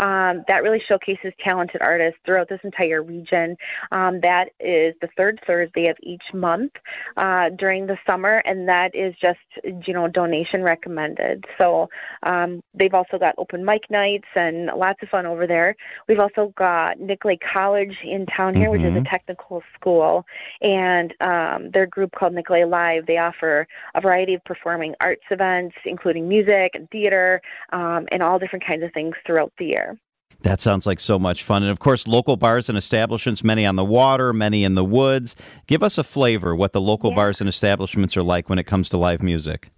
um, 0.00 0.44
that 0.48 0.62
really 0.62 0.82
showcases 0.88 1.32
talented 1.42 1.80
artists 1.82 2.18
throughout 2.24 2.48
this 2.48 2.60
entire 2.64 3.02
region. 3.02 3.56
Um, 3.92 4.20
that 4.22 4.50
is 4.58 4.94
the 5.00 5.08
third 5.16 5.40
Thursday 5.46 5.88
of 5.88 5.96
each 6.02 6.22
month 6.34 6.72
uh, 7.16 7.50
during 7.50 7.86
the 7.86 7.96
summer, 8.08 8.42
and 8.44 8.68
that 8.68 8.94
is 8.94 9.14
just 9.22 9.38
you 9.86 9.94
know 9.94 10.08
donation 10.08 10.62
recommended. 10.62 11.44
So 11.60 11.88
um, 12.24 12.62
they've 12.74 12.94
also 12.94 13.18
got 13.18 13.34
open 13.38 13.64
mic 13.64 13.90
nights 13.90 14.28
and 14.34 14.66
lots 14.76 15.02
of 15.02 15.08
fun 15.08 15.26
over 15.26 15.46
there. 15.46 15.76
We've 16.08 16.20
also 16.20 16.52
got 16.56 16.98
Nicolet 16.98 17.40
College 17.54 17.94
in 18.04 18.26
town 18.26 18.54
here, 18.54 18.70
which 18.70 18.82
is 18.82 18.94
a 18.94 19.02
technical 19.02 19.62
school, 19.74 20.24
and 20.62 21.14
um, 21.20 21.70
their 21.72 21.86
group 21.86 21.99
group 22.00 22.12
called 22.18 22.32
Nicolet 22.32 22.68
Live. 22.68 23.06
They 23.06 23.18
offer 23.18 23.66
a 23.94 24.00
variety 24.00 24.32
of 24.34 24.42
performing 24.44 24.94
arts 25.00 25.22
events, 25.30 25.76
including 25.84 26.28
music 26.28 26.70
and 26.74 26.88
theater, 26.90 27.40
um, 27.72 28.06
and 28.10 28.22
all 28.22 28.38
different 28.38 28.66
kinds 28.66 28.82
of 28.82 28.92
things 28.92 29.14
throughout 29.26 29.52
the 29.58 29.66
year. 29.66 29.98
That 30.42 30.58
sounds 30.60 30.86
like 30.86 31.00
so 31.00 31.18
much 31.18 31.42
fun. 31.42 31.62
And 31.62 31.70
of 31.70 31.78
course, 31.78 32.08
local 32.08 32.38
bars 32.38 32.70
and 32.70 32.78
establishments, 32.78 33.44
many 33.44 33.66
on 33.66 33.76
the 33.76 33.84
water, 33.84 34.32
many 34.32 34.64
in 34.64 34.74
the 34.74 34.84
woods. 34.84 35.36
Give 35.66 35.82
us 35.82 35.98
a 35.98 36.04
flavor 36.04 36.56
what 36.56 36.72
the 36.72 36.80
local 36.80 37.10
Yeah. 37.10 37.16
bars 37.16 37.40
and 37.40 37.48
establishments 37.48 38.16
are 38.16 38.22
like 38.22 38.48
when 38.48 38.58
it 38.58 38.64
comes 38.64 38.88
to 38.88 38.96
live 38.96 39.22
music. 39.22 39.68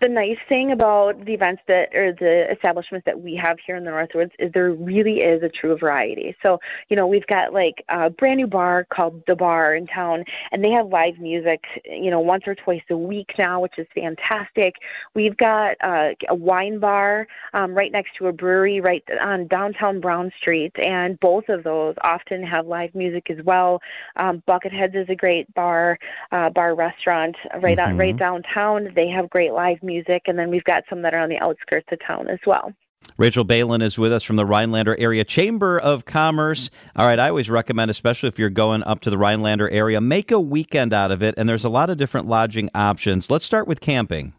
The 0.00 0.08
nice 0.08 0.38
thing 0.48 0.72
about 0.72 1.24
the 1.24 1.34
events 1.34 1.62
that 1.66 1.94
or 1.94 2.12
the 2.12 2.50
establishments 2.52 3.04
that 3.04 3.20
we 3.20 3.34
have 3.34 3.56
here 3.66 3.76
in 3.76 3.84
the 3.84 3.90
Northwoods 3.90 4.30
is 4.38 4.52
there 4.52 4.70
really 4.72 5.20
is 5.20 5.42
a 5.42 5.48
true 5.48 5.76
variety. 5.76 6.36
So, 6.42 6.58
you 6.88 6.96
know, 6.96 7.06
we've 7.06 7.26
got 7.26 7.52
like 7.52 7.84
a 7.88 8.10
brand 8.10 8.38
new 8.38 8.46
bar 8.46 8.86
called 8.92 9.22
The 9.26 9.34
Bar 9.34 9.74
in 9.74 9.86
town, 9.86 10.24
and 10.52 10.64
they 10.64 10.70
have 10.70 10.88
live 10.88 11.18
music, 11.18 11.64
you 11.84 12.10
know, 12.10 12.20
once 12.20 12.44
or 12.46 12.54
twice 12.54 12.82
a 12.90 12.96
week 12.96 13.30
now, 13.38 13.60
which 13.60 13.78
is 13.78 13.86
fantastic. 13.94 14.74
We've 15.14 15.36
got 15.36 15.76
uh, 15.82 16.10
a 16.28 16.34
wine 16.34 16.78
bar 16.78 17.26
um, 17.54 17.74
right 17.74 17.90
next 17.90 18.16
to 18.18 18.28
a 18.28 18.32
brewery 18.32 18.80
right 18.80 19.04
on 19.20 19.48
downtown 19.48 20.00
Brown 20.00 20.30
Street, 20.40 20.72
and 20.84 21.18
both 21.20 21.48
of 21.48 21.64
those 21.64 21.94
often 22.02 22.42
have 22.42 22.66
live 22.66 22.94
music 22.94 23.30
as 23.30 23.44
well. 23.44 23.80
Um, 24.16 24.42
Bucketheads 24.48 24.94
is 24.94 25.08
a 25.08 25.16
great 25.16 25.52
bar, 25.54 25.98
uh, 26.32 26.50
bar 26.50 26.74
restaurant 26.74 27.36
right 27.62 27.78
on 27.78 27.96
right 27.96 28.16
downtown. 28.16 28.92
They 28.94 29.08
have 29.08 29.28
great 29.30 29.52
live 29.52 29.82
music, 29.82 29.87
and 30.26 30.38
then 30.38 30.50
we've 30.50 30.64
got 30.64 30.84
some 30.88 31.02
that 31.02 31.14
are 31.14 31.20
on 31.20 31.28
the 31.28 31.38
outskirts 31.38 31.88
of 31.92 31.98
town 32.06 32.28
as 32.28 32.38
well. 32.46 32.72
Rachel 33.16 33.44
Balin 33.44 33.82
is 33.82 33.98
with 33.98 34.12
us 34.12 34.22
from 34.22 34.36
the 34.36 34.46
Rhinelander 34.46 34.96
Area 34.98 35.24
Chamber 35.24 35.78
of 35.78 36.04
Commerce. 36.04 36.70
All 36.94 37.06
right, 37.06 37.18
I 37.18 37.28
always 37.28 37.50
recommend, 37.50 37.90
especially 37.90 38.28
if 38.28 38.38
you're 38.38 38.50
going 38.50 38.82
up 38.84 39.00
to 39.00 39.10
the 39.10 39.18
Rhinelander 39.18 39.68
area, 39.70 40.00
make 40.00 40.30
a 40.30 40.40
weekend 40.40 40.92
out 40.92 41.10
of 41.10 41.22
it. 41.22 41.34
And 41.36 41.48
there's 41.48 41.64
a 41.64 41.68
lot 41.68 41.90
of 41.90 41.96
different 41.96 42.28
lodging 42.28 42.70
options. 42.74 43.30
Let's 43.30 43.44
start 43.44 43.66
with 43.66 43.80
camping. 43.80 44.34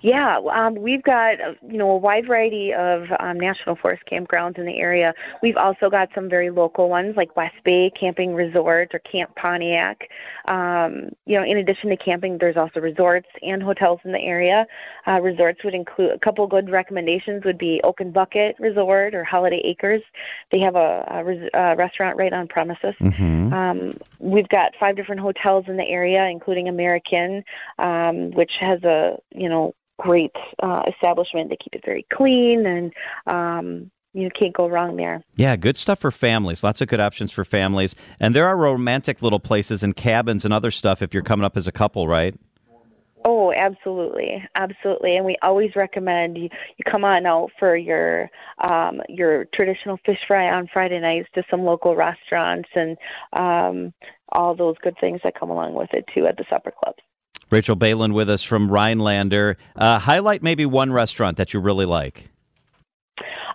Yeah, 0.00 0.38
um, 0.50 0.74
we've 0.74 1.02
got 1.02 1.40
uh, 1.40 1.54
you 1.66 1.78
know 1.78 1.90
a 1.90 1.96
wide 1.96 2.26
variety 2.26 2.72
of 2.72 3.04
um, 3.20 3.38
national 3.38 3.76
forest 3.76 4.02
campgrounds 4.10 4.58
in 4.58 4.66
the 4.66 4.78
area. 4.78 5.14
We've 5.42 5.56
also 5.56 5.90
got 5.90 6.08
some 6.14 6.28
very 6.28 6.50
local 6.50 6.88
ones 6.88 7.16
like 7.16 7.36
West 7.36 7.56
Bay 7.64 7.90
Camping 7.98 8.34
Resort 8.34 8.94
or 8.94 8.98
Camp 9.00 9.34
Pontiac. 9.36 10.08
Um, 10.48 11.10
you 11.26 11.36
know, 11.38 11.44
in 11.44 11.58
addition 11.58 11.90
to 11.90 11.96
camping, 11.96 12.38
there's 12.38 12.56
also 12.56 12.80
resorts 12.80 13.28
and 13.42 13.62
hotels 13.62 14.00
in 14.04 14.12
the 14.12 14.20
area. 14.20 14.66
Uh, 15.06 15.20
resorts 15.20 15.62
would 15.64 15.74
include 15.74 16.10
a 16.10 16.18
couple 16.18 16.46
good 16.46 16.70
recommendations 16.70 17.44
would 17.44 17.58
be 17.58 17.80
Oak 17.84 18.00
and 18.00 18.12
Bucket 18.12 18.56
Resort 18.58 19.14
or 19.14 19.24
Holiday 19.24 19.60
Acres. 19.64 20.02
They 20.50 20.60
have 20.60 20.76
a, 20.76 21.04
a, 21.08 21.24
res- 21.24 21.50
a 21.54 21.76
restaurant 21.76 22.16
right 22.16 22.32
on 22.32 22.48
premises. 22.48 22.94
Um, 23.52 23.96
we've 24.18 24.48
got 24.48 24.72
five 24.78 24.96
different 24.96 25.20
hotels 25.20 25.66
in 25.68 25.76
the 25.76 25.86
area, 25.86 26.26
including 26.26 26.66
AmericInn, 26.66 27.44
um, 27.78 28.30
which 28.32 28.56
has 28.60 28.82
a 28.84 29.18
you 29.34 29.48
know 29.48 29.74
great 29.98 30.34
uh, 30.62 30.82
establishment. 30.88 31.50
They 31.50 31.56
keep 31.56 31.74
it 31.74 31.84
very 31.84 32.06
clean, 32.12 32.66
and 32.66 32.92
um, 33.26 33.90
you 34.14 34.28
can't 34.30 34.52
go 34.52 34.68
wrong 34.68 34.96
there. 34.96 35.22
Yeah, 35.36 35.56
good 35.56 35.76
stuff 35.76 36.00
for 36.00 36.10
families. 36.10 36.62
Lots 36.62 36.80
of 36.80 36.88
good 36.88 37.00
options 37.00 37.32
for 37.32 37.44
families. 37.44 37.94
And 38.20 38.34
there 38.34 38.46
are 38.46 38.56
romantic 38.56 39.22
little 39.22 39.40
places 39.40 39.82
and 39.82 39.96
cabins 39.96 40.44
and 40.44 40.52
other 40.52 40.70
stuff 40.70 41.02
if 41.02 41.14
you're 41.14 41.22
coming 41.22 41.44
up 41.44 41.56
as 41.56 41.66
a 41.66 41.72
couple, 41.72 42.06
right? 42.08 42.34
Oh, 43.24 43.52
absolutely, 43.52 44.44
absolutely, 44.56 45.16
and 45.16 45.24
we 45.24 45.36
always 45.42 45.76
recommend 45.76 46.36
you, 46.36 46.48
you 46.76 46.84
come 46.90 47.04
on 47.04 47.24
out 47.24 47.50
for 47.56 47.76
your 47.76 48.28
um, 48.58 49.00
your 49.08 49.44
traditional 49.44 49.96
fish 50.04 50.18
fry 50.26 50.50
on 50.50 50.66
Friday 50.72 50.98
nights 50.98 51.28
to 51.34 51.44
some 51.48 51.62
local 51.62 51.94
restaurants 51.94 52.68
and 52.74 52.96
um, 53.34 53.94
all 54.30 54.56
those 54.56 54.74
good 54.82 54.96
things 55.00 55.20
that 55.22 55.38
come 55.38 55.50
along 55.50 55.74
with 55.74 55.94
it 55.94 56.04
too 56.12 56.26
at 56.26 56.36
the 56.36 56.44
supper 56.50 56.72
clubs. 56.72 56.98
Rachel 57.52 57.76
Balin 57.76 58.14
with 58.14 58.30
us 58.30 58.42
from 58.42 58.72
Rhinelander. 58.72 59.58
Uh, 59.76 59.98
highlight 59.98 60.42
maybe 60.42 60.64
one 60.64 60.92
restaurant 60.92 61.36
that 61.36 61.52
you 61.52 61.60
really 61.60 61.84
like. 61.84 62.30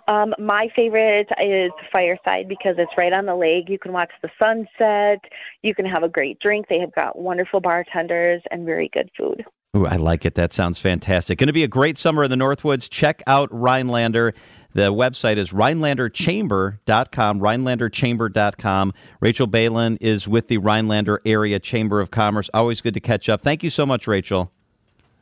Um, 0.06 0.34
my 0.38 0.68
favorite 0.74 1.28
is 1.42 1.70
Fireside 1.92 2.48
because 2.48 2.76
it's 2.78 2.92
right 2.96 3.12
on 3.12 3.26
the 3.26 3.36
lake. 3.36 3.68
You 3.68 3.78
can 3.78 3.92
watch 3.92 4.10
the 4.22 4.30
sunset. 4.40 5.22
You 5.62 5.74
can 5.74 5.84
have 5.84 6.02
a 6.02 6.08
great 6.08 6.38
drink. 6.38 6.66
They 6.68 6.78
have 6.78 6.94
got 6.94 7.18
wonderful 7.18 7.60
bartenders 7.60 8.40
and 8.50 8.64
very 8.64 8.88
good 8.94 9.10
food. 9.18 9.44
Ooh, 9.76 9.84
I 9.84 9.96
like 9.96 10.24
it. 10.24 10.34
That 10.34 10.54
sounds 10.54 10.78
fantastic. 10.78 11.38
Going 11.38 11.48
to 11.48 11.52
be 11.52 11.62
a 11.62 11.68
great 11.68 11.98
summer 11.98 12.24
in 12.24 12.30
the 12.30 12.36
Northwoods. 12.36 12.88
Check 12.88 13.22
out 13.26 13.50
Rhinelander. 13.52 14.32
The 14.74 14.92
website 14.92 15.38
is 15.38 15.50
rhinelanderchamber.com, 15.50 17.40
rhinelanderchamber.com. 17.40 18.92
Rachel 19.20 19.46
Balin 19.46 19.96
is 20.00 20.28
with 20.28 20.48
the 20.48 20.58
Rhinelander 20.58 21.20
Area 21.24 21.58
Chamber 21.58 22.00
of 22.00 22.10
Commerce. 22.10 22.50
Always 22.52 22.80
good 22.80 22.94
to 22.94 23.00
catch 23.00 23.28
up. 23.28 23.40
Thank 23.40 23.62
you 23.62 23.70
so 23.70 23.86
much, 23.86 24.06
Rachel. 24.06 24.52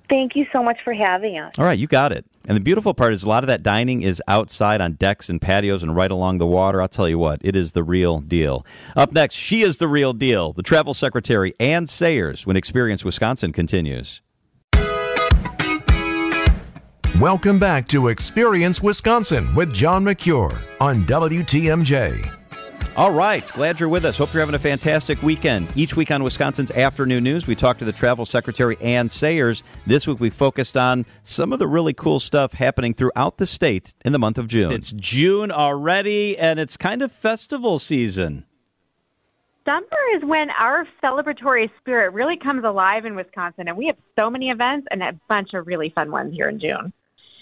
Thank 0.09 0.37
you 0.37 0.47
so 0.53 0.62
much 0.62 0.79
for 0.85 0.93
having 0.93 1.38
us. 1.38 1.59
All 1.59 1.65
right, 1.65 1.79
you 1.79 1.87
got 1.87 2.12
it. 2.12 2.25
And 2.47 2.57
the 2.57 2.61
beautiful 2.61 2.95
part 2.95 3.12
is 3.12 3.25
a 3.25 3.29
lot 3.29 3.43
of 3.43 3.49
that 3.49 3.62
dining 3.62 4.03
is 4.03 4.23
outside 4.29 4.81
on 4.81 4.93
decks 4.93 5.29
and 5.29 5.41
patios 5.41 5.83
and 5.83 5.97
right 5.97 6.11
along 6.11 6.38
the 6.38 6.47
water. 6.47 6.81
I'll 6.81 6.88
tell 6.88 7.09
you 7.09 7.19
what, 7.19 7.41
it 7.43 7.57
is 7.57 7.73
the 7.73 7.83
real 7.83 8.21
deal. 8.21 8.65
Up 8.95 9.12
next, 9.12 9.35
she 9.35 9.62
is 9.62 9.79
the 9.79 9.88
real 9.88 10.12
deal. 10.12 10.53
The 10.53 10.62
travel 10.62 10.95
secretary, 10.95 11.55
Anne 11.59 11.88
Sayers, 11.88 12.47
when 12.47 12.57
Experience 12.57 13.05
Wisconsin 13.05 13.53
continues. 13.53 14.23
Welcome 17.21 17.59
back 17.59 17.89
to 17.89 18.09
Experience 18.09 18.83
Wisconsin 18.83 19.55
with 19.55 19.73
John 19.73 20.05
Mercure 20.05 20.63
on 20.83 21.07
WTMJ. 21.07 22.31
All 22.95 23.11
right. 23.11 23.51
Glad 23.55 23.81
you're 23.81 23.89
with 23.89 24.05
us. 24.05 24.19
Hope 24.19 24.35
you're 24.35 24.43
having 24.43 24.55
a 24.55 24.59
fantastic 24.59 25.23
weekend. 25.23 25.67
Each 25.75 25.97
week 25.97 26.11
on 26.11 26.23
Wisconsin's 26.23 26.71
Afternoon 26.73 27.25
News, 27.25 27.47
we 27.47 27.55
talk 27.55 27.79
to 27.79 27.87
the 27.87 27.93
Travel 27.93 28.27
Secretary, 28.27 28.77
Anne 28.83 29.09
Sayers. 29.09 29.65
This 29.87 30.07
week, 30.07 30.21
we 30.21 30.29
focused 30.29 30.77
on 30.77 31.07
some 31.23 31.55
of 31.55 31.59
the 31.59 31.67
really 31.67 31.95
cool 31.95 32.19
stuff 32.19 32.53
happening 32.53 32.93
throughout 32.93 33.39
the 33.39 33.47
state 33.47 33.95
in 34.05 34.13
the 34.13 34.19
month 34.19 34.37
of 34.37 34.47
June. 34.47 34.71
It's 34.71 34.93
June 34.93 35.51
already, 35.51 36.37
and 36.37 36.61
it's 36.61 36.77
kind 36.77 37.01
of 37.01 37.11
festival 37.11 37.79
season. 37.79 38.45
Summer 39.67 39.87
is 40.17 40.23
when 40.23 40.51
our 40.51 40.87
celebratory 41.03 41.71
spirit 41.79 42.13
really 42.13 42.37
comes 42.37 42.63
alive 42.63 43.07
in 43.07 43.17
Wisconsin, 43.17 43.69
and 43.69 43.77
we 43.79 43.87
have 43.87 43.97
so 44.19 44.29
many 44.29 44.51
events 44.51 44.87
and 44.91 45.03
a 45.03 45.19
bunch 45.29 45.55
of 45.55 45.67
really 45.67 45.89
fun 45.97 46.11
ones 46.11 46.35
here 46.35 46.51
in 46.51 46.61
June. 46.61 46.93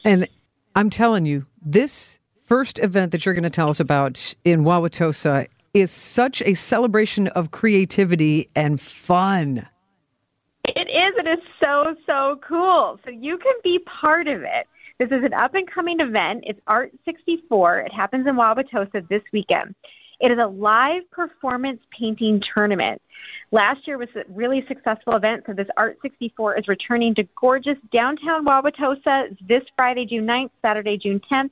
And 0.05 0.29
I'm 0.75 0.91
telling 0.91 1.25
you, 1.25 1.47
this 1.65 2.21
first 2.45 2.79
event 2.79 3.13
that 3.13 3.25
you're 3.25 3.35
going 3.35 3.45
to 3.45 3.51
tell 3.51 3.71
us 3.71 3.81
about 3.81 4.35
in 4.45 4.65
Wauwatosa 4.65 5.49
is 5.73 5.91
such 5.91 6.43
a 6.43 6.55
celebration 6.55 7.29
of 7.29 7.51
creativity 7.51 8.51
and 8.55 8.81
fun. 8.81 9.67
It 10.65 10.89
is. 10.89 11.15
It 11.19 11.27
is 11.27 11.45
so, 11.63 11.97
so 12.07 12.39
cool. 12.47 13.01
So 13.05 13.11
you 13.11 13.39
can 13.39 13.55
be 13.63 13.81
part 13.81 14.29
of 14.29 14.43
it. 14.43 14.67
This 14.99 15.09
is 15.11 15.25
an 15.25 15.35
up 15.35 15.55
and 15.55 15.69
coming 15.71 16.01
event. 16.01 16.45
It's 16.47 16.61
Art 16.67 16.93
64. 17.05 17.81
It 17.81 17.93
happens 17.93 18.27
in 18.27 18.37
Wauwatosa 18.37 19.09
this 19.09 19.23
weekend. 19.33 19.75
It 20.21 20.31
is 20.31 20.39
a 20.39 20.47
live 20.47 21.11
performance 21.11 21.81
painting 21.91 22.41
tournament. 22.41 23.01
Last 23.51 23.87
year 23.87 23.99
was 23.99 24.09
a 24.15 24.25
really 24.29 24.65
successful 24.67 25.15
event, 25.15 25.45
so 25.47 25.53
this 25.53 25.69
Art 25.77 25.99
64 26.03 26.59
is 26.59 26.69
returning 26.69 27.15
to 27.17 27.25
gorgeous 27.41 27.79
downtown 27.93 28.45
Wauwatosa 28.45 29.37
this 29.47 29.63
Friday, 29.77 30.07
June 30.07 30.27
9th, 30.27 30.51
Saturday, 30.65 30.97
June 30.97 31.21
10th. 31.31 31.51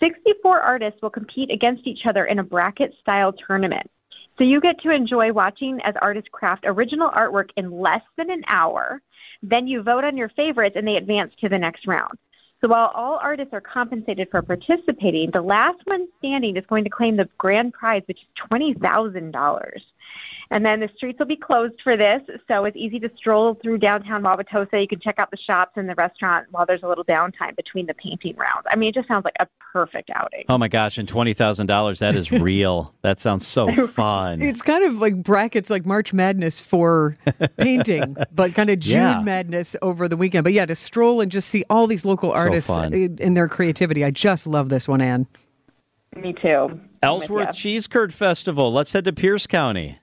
64 0.00 0.60
artists 0.60 1.00
will 1.00 1.10
compete 1.10 1.50
against 1.50 1.86
each 1.86 2.06
other 2.06 2.24
in 2.24 2.38
a 2.38 2.44
bracket 2.44 2.94
style 3.00 3.32
tournament. 3.32 3.90
So 4.38 4.44
you 4.44 4.60
get 4.60 4.80
to 4.82 4.90
enjoy 4.90 5.32
watching 5.32 5.80
as 5.82 5.94
artists 6.02 6.28
craft 6.30 6.64
original 6.66 7.10
artwork 7.10 7.50
in 7.56 7.70
less 7.70 8.02
than 8.16 8.30
an 8.30 8.42
hour. 8.48 9.00
Then 9.42 9.66
you 9.66 9.82
vote 9.82 10.04
on 10.04 10.16
your 10.16 10.28
favorites 10.30 10.76
and 10.76 10.86
they 10.86 10.96
advance 10.96 11.32
to 11.40 11.48
the 11.48 11.58
next 11.58 11.86
round. 11.86 12.18
So 12.62 12.70
while 12.70 12.90
all 12.94 13.18
artists 13.22 13.52
are 13.52 13.60
compensated 13.60 14.28
for 14.30 14.40
participating, 14.40 15.30
the 15.30 15.42
last 15.42 15.78
one 15.84 16.08
standing 16.18 16.56
is 16.56 16.64
going 16.66 16.84
to 16.84 16.90
claim 16.90 17.16
the 17.16 17.28
grand 17.36 17.74
prize, 17.74 18.02
which 18.06 18.18
is 18.18 18.48
$20,000. 18.50 19.80
And 20.50 20.64
then 20.64 20.78
the 20.80 20.88
streets 20.96 21.18
will 21.18 21.26
be 21.26 21.34
closed 21.36 21.74
for 21.82 21.96
this, 21.96 22.22
so 22.46 22.64
it's 22.66 22.76
easy 22.76 23.00
to 23.00 23.10
stroll 23.16 23.54
through 23.54 23.78
downtown 23.78 24.22
Wauwatosa. 24.22 24.80
You 24.80 24.86
can 24.86 25.00
check 25.00 25.18
out 25.18 25.30
the 25.32 25.36
shops 25.36 25.72
and 25.76 25.88
the 25.88 25.94
restaurant 25.96 26.46
while 26.52 26.64
there's 26.64 26.84
a 26.84 26.88
little 26.88 27.04
downtime 27.04 27.56
between 27.56 27.86
the 27.86 27.94
painting 27.94 28.36
rounds. 28.36 28.64
I 28.70 28.76
mean, 28.76 28.90
it 28.90 28.94
just 28.94 29.08
sounds 29.08 29.24
like 29.24 29.34
a 29.40 29.46
perfect 29.72 30.08
outing. 30.14 30.44
Oh 30.48 30.56
my 30.56 30.68
gosh, 30.68 30.98
and 30.98 31.08
$20,000, 31.08 31.98
that 31.98 32.14
is 32.14 32.30
real. 32.40 32.94
that 33.02 33.18
sounds 33.18 33.44
so 33.46 33.86
fun. 33.88 34.40
It's 34.40 34.62
kind 34.62 34.84
of 34.84 35.00
like 35.00 35.20
brackets 35.22 35.68
like 35.68 35.84
March 35.84 36.12
Madness 36.12 36.60
for 36.60 37.16
painting, 37.56 38.16
but 38.32 38.54
kind 38.54 38.70
of 38.70 38.78
June 38.78 38.94
Yeah. 39.00 39.20
Madness 39.22 39.74
over 39.82 40.06
the 40.06 40.16
weekend. 40.16 40.44
But 40.44 40.52
yeah, 40.52 40.66
to 40.66 40.74
stroll 40.76 41.20
and 41.20 41.32
just 41.32 41.48
see 41.48 41.64
all 41.68 41.88
these 41.88 42.04
local 42.04 42.30
artists 42.30 42.70
fun. 42.72 42.92
in, 42.92 43.18
in 43.18 43.34
their 43.34 43.48
creativity. 43.48 44.04
I 44.04 44.12
just 44.12 44.46
love 44.46 44.68
this 44.68 44.86
one, 44.86 45.00
Anne. 45.00 45.26
Me 46.14 46.32
too. 46.32 46.80
Ellsworth 47.02 47.54
Cheese 47.54 47.86
Curd 47.88 48.14
Festival. 48.14 48.72
Let's 48.72 48.92
head 48.92 49.04
to 49.06 49.12
Pierce 49.12 49.46
County. 49.46 49.98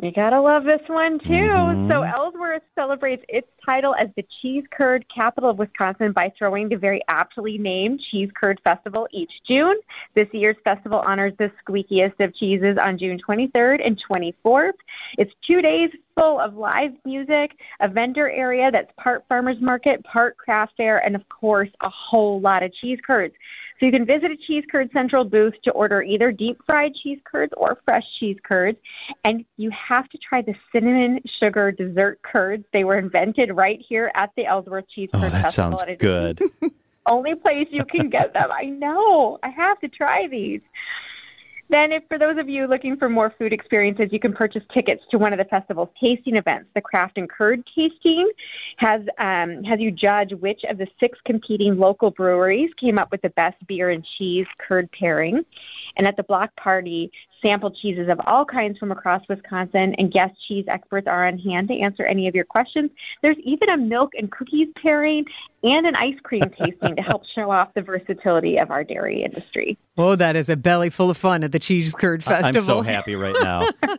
You 0.00 0.12
gotta 0.12 0.40
love 0.40 0.62
this 0.62 0.80
one 0.86 1.18
too. 1.18 1.26
Mhm. 1.26 1.90
So 1.90 2.02
Ellsworth 2.02 2.62
celebrates 2.76 3.24
its 3.28 3.48
title 3.66 3.96
as 3.96 4.08
the 4.14 4.24
cheese 4.40 4.64
curd 4.70 5.04
capital 5.08 5.50
of 5.50 5.58
Wisconsin 5.58 6.12
by 6.12 6.32
throwing 6.38 6.68
the 6.68 6.76
very 6.76 7.02
aptly 7.08 7.58
named 7.58 8.00
Cheese 8.00 8.30
Curd 8.32 8.60
Festival 8.62 9.08
each 9.10 9.32
June. 9.42 9.76
This 10.14 10.28
year's 10.32 10.56
festival 10.62 11.00
honors 11.00 11.32
the 11.36 11.50
squeakiest 11.66 12.20
of 12.20 12.32
cheeses 12.36 12.78
on 12.78 12.96
June 12.96 13.18
23rd 13.18 13.80
and 13.84 13.98
24th. 13.98 14.76
It's 15.18 15.34
two 15.42 15.60
days 15.62 15.90
full 16.16 16.38
of 16.38 16.54
live 16.54 16.94
music, 17.04 17.58
a 17.80 17.88
vendor 17.88 18.30
area 18.30 18.70
that's 18.70 18.92
part 18.96 19.24
farmers 19.28 19.60
market, 19.60 20.04
part 20.04 20.36
craft 20.36 20.74
fair, 20.76 20.98
and 21.04 21.16
of 21.16 21.28
course 21.28 21.70
a 21.80 21.88
whole 21.88 22.40
lot 22.40 22.62
of 22.62 22.72
cheese 22.72 23.00
curds. 23.04 23.34
So 23.78 23.86
you 23.86 23.92
can 23.92 24.04
visit 24.04 24.30
a 24.30 24.36
cheese 24.36 24.64
curd 24.70 24.90
central 24.92 25.24
booth 25.24 25.54
to 25.64 25.70
order 25.72 26.02
either 26.02 26.32
deep 26.32 26.58
fried 26.66 26.94
cheese 26.94 27.20
curds 27.24 27.52
or 27.56 27.78
fresh 27.84 28.04
cheese 28.18 28.36
curds. 28.42 28.78
And 29.24 29.44
you 29.56 29.70
have 29.70 30.08
to 30.08 30.18
try 30.18 30.42
the 30.42 30.54
cinnamon 30.72 31.20
sugar 31.40 31.70
dessert 31.70 32.20
curds. 32.22 32.64
They 32.72 32.84
were 32.84 32.98
invented 32.98 33.56
right 33.56 33.80
here 33.88 34.10
at 34.14 34.30
the 34.36 34.46
Ellsworth 34.46 34.88
Cheese 34.88 35.10
Oh, 35.14 35.20
that 35.20 35.30
Festival. 35.30 35.76
sounds 35.76 35.84
good. 35.98 36.40
only 37.06 37.34
place 37.34 37.66
you 37.70 37.84
can 37.84 38.10
get 38.10 38.34
them. 38.34 38.50
I 38.52 38.64
know. 38.64 39.38
I 39.42 39.48
have 39.48 39.80
to 39.80 39.88
try 39.88 40.28
these. 40.28 40.60
Then, 41.70 41.92
if 41.92 42.02
for 42.08 42.18
those 42.18 42.38
of 42.38 42.48
you 42.48 42.66
looking 42.66 42.96
for 42.96 43.10
more 43.10 43.34
food 43.38 43.52
experiences, 43.52 44.08
you 44.10 44.18
can 44.18 44.32
purchase 44.32 44.62
tickets 44.72 45.04
to 45.10 45.18
one 45.18 45.34
of 45.34 45.38
the 45.38 45.44
festival's 45.44 45.90
tasting 46.00 46.36
events. 46.36 46.70
The 46.74 46.80
Craft 46.80 47.18
and 47.18 47.28
Curd 47.28 47.62
Tasting 47.74 48.30
has 48.78 49.02
um, 49.18 49.62
has 49.64 49.78
you 49.78 49.90
judge 49.90 50.32
which 50.32 50.64
of 50.64 50.78
the 50.78 50.88
six 50.98 51.18
competing 51.24 51.78
local 51.78 52.10
breweries 52.10 52.72
came 52.74 52.98
up 52.98 53.10
with 53.10 53.20
the 53.20 53.30
best 53.30 53.56
beer 53.66 53.90
and 53.90 54.04
cheese 54.16 54.46
curd 54.56 54.90
pairing. 54.92 55.44
And 55.96 56.06
at 56.06 56.16
the 56.16 56.22
block 56.22 56.54
party, 56.56 57.10
sample 57.42 57.70
cheeses 57.70 58.08
of 58.08 58.20
all 58.26 58.44
kinds 58.44 58.78
from 58.78 58.92
across 58.92 59.22
Wisconsin 59.28 59.94
and 59.98 60.12
guest 60.12 60.34
cheese 60.46 60.64
experts 60.68 61.06
are 61.08 61.26
on 61.26 61.38
hand 61.38 61.68
to 61.68 61.78
answer 61.78 62.04
any 62.04 62.28
of 62.28 62.34
your 62.34 62.44
questions. 62.44 62.90
There's 63.22 63.38
even 63.44 63.70
a 63.70 63.76
milk 63.76 64.12
and 64.16 64.30
cookies 64.30 64.68
pairing 64.82 65.24
and 65.62 65.86
an 65.86 65.96
ice 65.96 66.18
cream 66.22 66.42
tasting 66.58 66.96
to 66.96 67.02
help 67.02 67.22
show 67.34 67.50
off 67.50 67.74
the 67.74 67.82
versatility 67.82 68.58
of 68.58 68.70
our 68.70 68.84
dairy 68.84 69.22
industry. 69.22 69.78
Oh, 69.96 70.14
that 70.16 70.36
is 70.36 70.48
a 70.48 70.56
belly 70.56 70.90
full 70.90 71.10
of 71.10 71.16
fun 71.16 71.42
at 71.42 71.52
the 71.52 71.58
Cheese 71.58 71.94
Curd 71.94 72.22
Festival. 72.22 72.60
I'm 72.60 72.66
so 72.66 72.82
happy 72.82 73.16
right 73.16 73.36
now. 73.40 73.68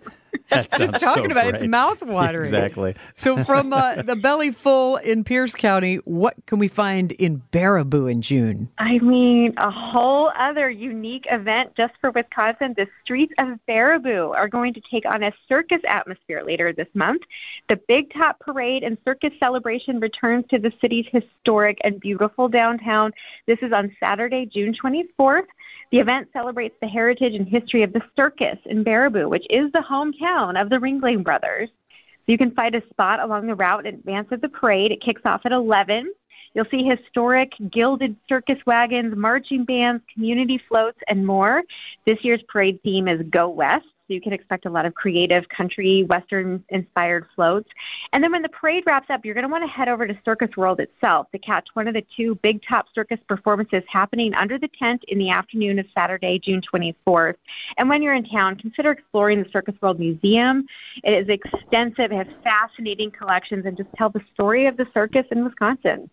That 0.59 0.71
sounds 0.71 0.93
Just 0.93 1.03
talking 1.03 1.25
so 1.25 1.31
about 1.31 1.47
it, 1.47 1.55
it's 1.55 1.63
mouthwatering. 1.63 2.39
Exactly. 2.39 2.95
So, 3.13 3.43
from 3.43 3.71
uh, 3.71 4.01
the 4.01 4.15
belly 4.15 4.49
full 4.49 4.97
in 4.97 5.23
Pierce 5.23 5.53
County, 5.53 5.97
what 6.05 6.33
can 6.47 6.57
we 6.57 6.67
find 6.67 7.11
in 7.13 7.43
Baraboo 7.51 8.11
in 8.11 8.23
June? 8.23 8.69
I 8.79 8.97
mean, 8.97 9.53
a 9.57 9.69
whole 9.69 10.31
other 10.35 10.67
unique 10.67 11.25
event 11.29 11.75
just 11.77 11.93
for 12.01 12.09
Wisconsin. 12.09 12.73
The 12.75 12.87
streets 13.03 13.33
of 13.37 13.59
Baraboo 13.67 14.35
are 14.35 14.47
going 14.47 14.73
to 14.73 14.81
take 14.89 15.05
on 15.05 15.21
a 15.21 15.31
circus 15.47 15.81
atmosphere 15.87 16.41
later 16.43 16.73
this 16.73 16.87
month. 16.95 17.21
The 17.67 17.79
Big 17.87 18.11
Top 18.13 18.39
Parade 18.39 18.81
and 18.83 18.97
Circus 19.05 19.33
Celebration 19.39 19.99
returns 19.99 20.45
to 20.49 20.57
the 20.57 20.73
city's 20.81 21.05
historic 21.11 21.77
and 21.83 21.99
beautiful 21.99 22.49
downtown. 22.49 23.11
This 23.45 23.59
is 23.61 23.71
on 23.71 23.95
Saturday, 23.99 24.47
June 24.51 24.73
24th. 24.73 25.45
The 25.91 25.99
event 25.99 26.29
celebrates 26.33 26.75
the 26.81 26.87
heritage 26.87 27.33
and 27.33 27.47
history 27.47 27.81
of 27.81 27.93
the 27.93 28.01
circus 28.15 28.57
in 28.65 28.83
Baraboo, 28.83 29.27
which 29.27 29.45
is 29.49 29.71
the 29.71 29.83
hometown 29.89 30.61
of 30.61 30.69
the 30.69 30.77
Ringling 30.77 31.23
Brothers. 31.23 31.69
So 31.89 32.31
you 32.31 32.37
can 32.37 32.51
find 32.51 32.75
a 32.75 32.87
spot 32.89 33.19
along 33.19 33.47
the 33.47 33.55
route 33.55 33.87
in 33.87 33.95
advance 33.95 34.27
of 34.31 34.41
the 34.41 34.49
parade. 34.49 34.91
It 34.91 35.01
kicks 35.01 35.23
off 35.25 35.41
at 35.45 35.51
11. 35.51 36.13
You'll 36.53 36.65
see 36.69 36.83
historic 36.83 37.53
gilded 37.71 38.15
circus 38.27 38.59
wagons, 38.67 39.15
marching 39.15 39.65
bands, 39.65 40.03
community 40.13 40.61
floats, 40.67 40.99
and 41.07 41.25
more. 41.25 41.63
This 42.05 42.17
year's 42.23 42.43
parade 42.47 42.81
theme 42.83 43.07
is 43.07 43.21
Go 43.29 43.49
West, 43.49 43.85
so 44.09 44.15
you 44.15 44.21
can 44.21 44.33
expect 44.33 44.65
a 44.65 44.69
lot 44.69 44.85
of 44.85 44.95
creative 44.95 45.47
country 45.49 46.03
western 46.03 46.63
inspired 46.69 47.27
floats. 47.35 47.69
And 48.11 48.23
then 48.23 48.31
when 48.31 48.41
the 48.41 48.49
parade 48.49 48.83
wraps 48.87 49.07
up, 49.09 49.23
you're 49.23 49.35
going 49.35 49.45
to 49.45 49.51
want 49.51 49.63
to 49.63 49.69
head 49.69 49.87
over 49.87 50.07
to 50.07 50.17
Circus 50.25 50.49
World 50.57 50.79
itself 50.79 51.27
to 51.31 51.37
catch 51.37 51.67
one 51.73 51.87
of 51.87 51.93
the 51.93 52.03
two 52.17 52.35
big 52.41 52.59
top 52.67 52.87
circus 52.95 53.19
performances 53.27 53.83
happening 53.87 54.33
under 54.33 54.57
the 54.57 54.69
tent 54.79 55.03
in 55.07 55.19
the 55.19 55.29
afternoon 55.29 55.77
of 55.77 55.85
Saturday, 55.97 56.39
June 56.39 56.61
24th. 56.73 57.35
And 57.77 57.87
when 57.87 58.01
you're 58.01 58.15
in 58.15 58.25
town, 58.25 58.55
consider 58.55 58.91
exploring 58.91 59.43
the 59.43 59.49
Circus 59.51 59.75
World 59.79 59.99
Museum. 59.99 60.65
It 61.03 61.11
is 61.11 61.27
extensive, 61.27 62.11
it 62.11 62.15
has 62.15 62.27
fascinating 62.43 63.11
collections, 63.11 63.65
and 63.67 63.77
just 63.77 63.89
tell 63.95 64.09
the 64.09 64.21
story 64.33 64.65
of 64.65 64.75
the 64.75 64.87
circus 64.95 65.25
in 65.31 65.45
Wisconsin. 65.45 66.09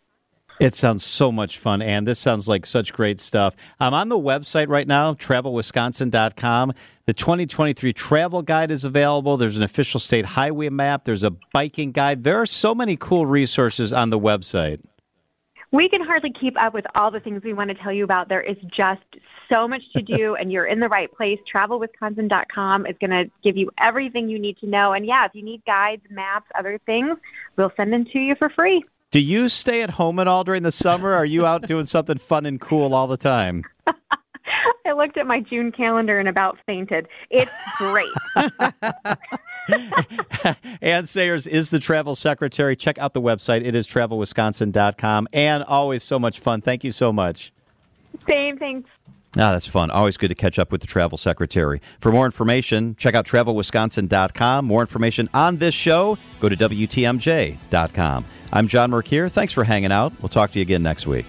It 0.58 0.75
sounds 0.75 1.04
so 1.04 1.30
much 1.30 1.58
fun, 1.58 1.82
and 1.82 2.08
this 2.08 2.18
sounds 2.18 2.48
like 2.48 2.64
such 2.64 2.94
great 2.94 3.20
stuff. 3.20 3.54
I'm 3.78 3.92
on 3.92 4.08
the 4.08 4.18
website 4.18 4.68
right 4.68 4.88
now, 4.88 5.12
travelwisconsin.com. 5.12 6.72
The 7.04 7.12
2023 7.12 7.92
travel 7.92 8.40
guide 8.40 8.70
is 8.70 8.82
available. 8.82 9.36
There's 9.36 9.58
an 9.58 9.62
official 9.62 10.00
state 10.00 10.25
highway 10.25 10.70
map. 10.70 11.04
There's 11.04 11.25
a 11.25 11.32
biking 11.52 11.92
guide. 11.92 12.25
There 12.25 12.40
are 12.40 12.46
so 12.46 12.75
many 12.75 12.96
cool 12.96 13.26
resources 13.26 13.92
on 13.92 14.08
the 14.08 14.18
website. 14.18 14.80
We 15.72 15.90
can 15.90 16.02
hardly 16.02 16.32
keep 16.32 16.58
up 16.60 16.72
with 16.72 16.86
all 16.94 17.10
the 17.10 17.20
things 17.20 17.42
we 17.44 17.52
want 17.52 17.68
to 17.68 17.74
tell 17.74 17.92
you 17.92 18.04
about. 18.04 18.31
There 18.31 18.40
is 18.40 18.57
just 18.68 19.02
so 19.52 19.68
much 19.68 19.83
to 19.94 20.00
do, 20.00 20.35
and 20.40 20.50
you're 20.50 20.64
in 20.64 20.81
the 20.81 20.88
right 20.88 21.12
place. 21.12 21.38
TravelWisconsin.com 21.54 22.87
is 22.87 22.96
going 22.98 23.11
to 23.11 23.31
give 23.42 23.59
you 23.59 23.70
everything 23.78 24.31
you 24.31 24.38
need 24.38 24.57
to 24.59 24.66
know. 24.66 24.94
And 24.94 25.04
yeah, 25.04 25.26
if 25.26 25.35
you 25.35 25.42
need 25.42 25.62
guides, 25.66 26.02
maps, 26.09 26.46
other 26.59 26.78
things, 26.87 27.18
we'll 27.57 27.72
send 27.76 27.92
them 27.92 28.07
to 28.07 28.18
you 28.18 28.35
for 28.37 28.48
free. 28.48 28.81
Do 29.16 29.22
you 29.22 29.48
stay 29.48 29.81
at 29.81 29.88
home 29.88 30.18
at 30.18 30.29
all 30.29 30.44
during 30.44 30.62
the 30.62 30.70
summer? 30.70 31.12
Or 31.12 31.14
are 31.14 31.24
you 31.24 31.46
out 31.46 31.62
doing 31.62 31.87
something 31.87 32.18
fun 32.18 32.44
and 32.44 32.61
cool 32.61 32.92
all 32.92 33.07
the 33.07 33.16
time? 33.16 33.64
I 33.87 34.92
looked 34.92 35.16
at 35.16 35.26
my 35.26 35.40
June 35.40 35.72
calendar 35.72 36.18
and 36.18 36.29
about 36.29 36.59
fainted. 36.66 37.09
It's 37.31 37.50
great. 37.79 38.11
Anne 40.83 41.07
Sayers 41.07 41.46
is 41.46 41.70
the 41.70 41.79
travel 41.79 42.14
secretary. 42.14 42.76
Check 42.76 42.98
out 42.98 43.14
the 43.14 43.22
website. 43.22 43.64
It 43.64 43.74
is 43.74 43.88
travelwisconsin.com. 43.88 45.29
And 45.33 45.64
always 45.64 46.02
so 46.02 46.18
much 46.18 46.38
fun. 46.38 46.61
Thank 46.61 46.85
you 46.85 46.92
so 46.92 47.11
much. 47.11 47.55
Same 48.29 48.59
things. 48.59 48.85
Ah, 49.38 49.53
that's 49.53 49.66
fun. 49.66 49.90
Always 49.90 50.16
good 50.16 50.29
to 50.29 50.35
catch 50.35 50.59
up 50.59 50.72
with 50.72 50.81
the 50.81 50.87
travel 50.87 51.18
secretary. 51.18 51.81
For 52.01 52.11
more 52.11 52.25
information, 52.25 52.94
check 52.96 53.14
out 53.14 53.27
travelwisconsin.com. 53.27 54.64
More 54.64 54.81
information 54.81 55.29
on 55.35 55.59
this 55.59 55.75
show, 55.75 56.16
go 56.40 56.49
to 56.49 56.57
WTMJ.com. 56.57 58.25
I'm 58.53 58.66
John 58.66 58.90
Mercure. 58.90 59.29
Thanks 59.29 59.53
for 59.53 59.64
hanging 59.64 59.92
out. 59.92 60.12
We'll 60.22 60.31
talk 60.31 60.53
to 60.53 60.59
you 60.59 60.62
again 60.62 60.83
next 60.83 61.07
week. 61.07 61.27